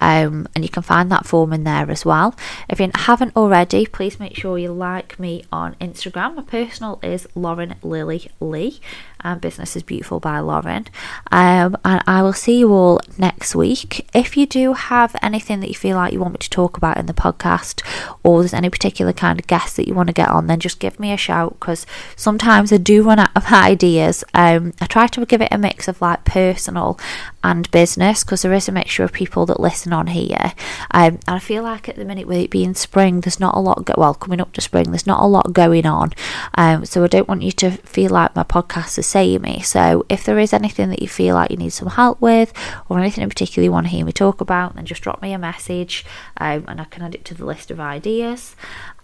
um, 0.00 0.48
and 0.54 0.64
you 0.64 0.70
can 0.70 0.82
find 0.82 1.12
that 1.12 1.26
form 1.26 1.52
in 1.52 1.64
there 1.64 1.90
as 1.90 2.06
well. 2.06 2.34
If 2.70 2.80
you 2.80 2.90
haven't 2.94 3.36
already, 3.36 3.84
please 3.84 4.18
make 4.18 4.34
sure 4.34 4.56
you 4.56 4.72
like 4.72 5.18
me 5.18 5.44
on 5.52 5.74
Instagram. 5.74 6.36
My 6.36 6.42
personal 6.42 6.98
is 7.02 7.28
Lauren 7.34 7.74
Lily 7.82 8.30
Lee, 8.40 8.80
and 9.24 9.40
Business 9.40 9.76
is 9.76 9.82
Beautiful 9.82 10.20
by 10.20 10.38
Lauren. 10.40 10.86
Um, 11.30 11.76
and 11.84 12.02
I 12.06 12.22
will 12.22 12.32
see 12.32 12.58
you 12.58 12.72
all 12.72 13.00
next 13.18 13.54
week. 13.54 14.08
If 14.14 14.36
you 14.36 14.46
do 14.46 14.74
have 14.74 15.16
anything 15.22 15.60
that 15.60 15.68
you 15.68 15.74
feel 15.74 15.96
like 15.96 16.12
you 16.12 16.20
want 16.20 16.34
me 16.34 16.38
to 16.38 16.50
talk 16.50 16.76
about 16.76 16.96
in 16.96 17.06
the 17.06 17.14
podcast, 17.14 17.82
or 18.22 18.40
there's 18.40 18.54
any 18.54 18.70
particular 18.70 19.12
kind 19.12 19.38
of 19.38 19.46
guest 19.46 19.76
that 19.76 19.88
you 19.88 19.94
want 19.94 20.08
to 20.08 20.12
get 20.12 20.28
on, 20.28 20.46
then 20.46 20.60
just 20.60 20.78
give 20.78 20.98
me 21.00 21.12
a 21.12 21.16
shout 21.16 21.58
because 21.60 21.86
sometimes 22.16 22.72
I 22.72 22.76
do 22.76 23.02
run 23.02 23.18
out 23.18 23.30
of 23.36 23.46
ideas. 23.52 24.24
Um, 24.34 24.72
I 24.80 24.86
try 24.86 25.06
to 25.06 25.26
give 25.26 25.42
it 25.42 25.52
a 25.52 25.58
mix 25.58 25.88
of 25.88 26.00
like 26.00 26.24
personal 26.24 26.98
and 27.42 27.70
business 27.70 28.22
because 28.22 28.42
there 28.42 28.52
is 28.52 28.68
a 28.68 28.72
mixture 28.72 29.04
of 29.04 29.12
people 29.12 29.46
that 29.46 29.60
listen 29.60 29.92
on 29.92 30.08
here. 30.08 30.52
Um, 30.90 31.18
and 31.26 31.36
I 31.36 31.38
feel 31.38 31.62
like 31.62 31.88
at 31.88 31.96
the 31.96 32.04
minute, 32.04 32.26
with 32.26 32.38
it 32.38 32.50
being 32.50 32.74
spring, 32.74 33.20
there's 33.20 33.40
not 33.40 33.54
a 33.54 33.60
lot, 33.60 33.84
go- 33.84 33.94
well, 33.96 34.14
coming 34.14 34.40
up 34.40 34.52
to 34.54 34.60
spring, 34.60 34.90
there's 34.90 35.06
not 35.06 35.22
a 35.22 35.26
lot 35.26 35.52
going 35.52 35.86
on. 35.86 36.12
Um, 36.54 36.84
so 36.84 37.04
I 37.04 37.06
don't 37.06 37.28
want 37.28 37.42
you 37.42 37.52
to 37.52 37.70
feel 37.70 38.10
like 38.10 38.36
my 38.36 38.42
podcast 38.44 38.98
is 38.98 39.06
saving 39.06 39.42
me. 39.42 39.62
So 39.62 40.04
if 40.08 40.24
there 40.24 40.38
is 40.38 40.52
anything 40.52 40.90
that 40.90 41.02
you 41.02 41.08
feel 41.08 41.34
like 41.34 41.50
you 41.50 41.56
need 41.56 41.70
some 41.70 41.88
help 41.88 42.20
with, 42.20 42.52
or 42.88 42.98
anything 42.98 43.22
in 43.22 43.30
particular 43.30 43.64
you 43.64 43.72
want 43.72 43.86
to 43.86 43.92
hear 43.92 44.04
me 44.04 44.12
talk 44.12 44.40
about, 44.40 44.74
then 44.74 44.84
just 44.84 45.02
drop 45.02 45.22
me 45.22 45.32
a 45.32 45.38
message 45.38 46.04
um, 46.36 46.64
and 46.68 46.80
I 46.80 46.84
can 46.84 47.02
add 47.02 47.14
it 47.14 47.24
to 47.26 47.34
the 47.34 47.46
list 47.46 47.70
of 47.70 47.80
ideas. 47.80 48.54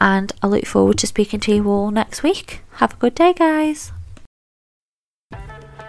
And 0.01 0.33
I 0.43 0.47
look 0.47 0.67
forward 0.67 0.99
to 0.99 1.07
speaking 1.07 1.41
to 1.41 1.55
you 1.55 1.69
all 1.69 1.91
next 1.91 2.23
week. 2.23 2.61
Have 2.75 2.95
a 2.95 2.97
good 2.97 3.15
day, 3.15 3.33
guys. 3.33 3.93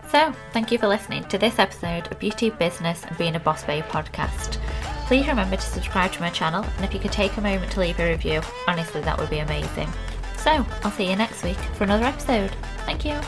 So, 0.10 0.34
thank 0.54 0.72
you 0.72 0.78
for 0.78 0.88
listening 0.88 1.26
to 1.26 1.38
this 1.38 1.60
episode 1.60 2.10
of 2.10 2.20
Beauty, 2.20 2.50
Business, 2.50 3.04
and 3.04 3.18
Being 3.18 3.36
a 3.36 3.40
Boss 3.42 3.66
Babe 3.66 3.84
podcast. 3.86 4.58
Please 5.06 5.28
remember 5.28 5.58
to 5.58 5.62
subscribe 5.62 6.14
to 6.14 6.22
my 6.22 6.30
channel, 6.30 6.64
and 6.64 6.86
if 6.86 6.94
you 6.94 7.00
could 7.00 7.12
take 7.12 7.36
a 7.36 7.42
moment 7.42 7.72
to 7.74 7.82
leave 7.82 8.00
a 8.00 8.10
review, 8.10 8.42
honestly, 8.68 9.02
that 9.02 9.18
would 9.20 9.30
be 9.30 9.40
amazing. 9.40 9.92
So, 10.38 10.66
I'll 10.84 10.92
see 10.92 11.10
you 11.10 11.18
next 11.18 11.44
week 11.44 11.58
for 11.76 11.84
another 11.84 12.06
episode. 12.06 12.52
Thank 12.86 13.04
you. 13.04 13.20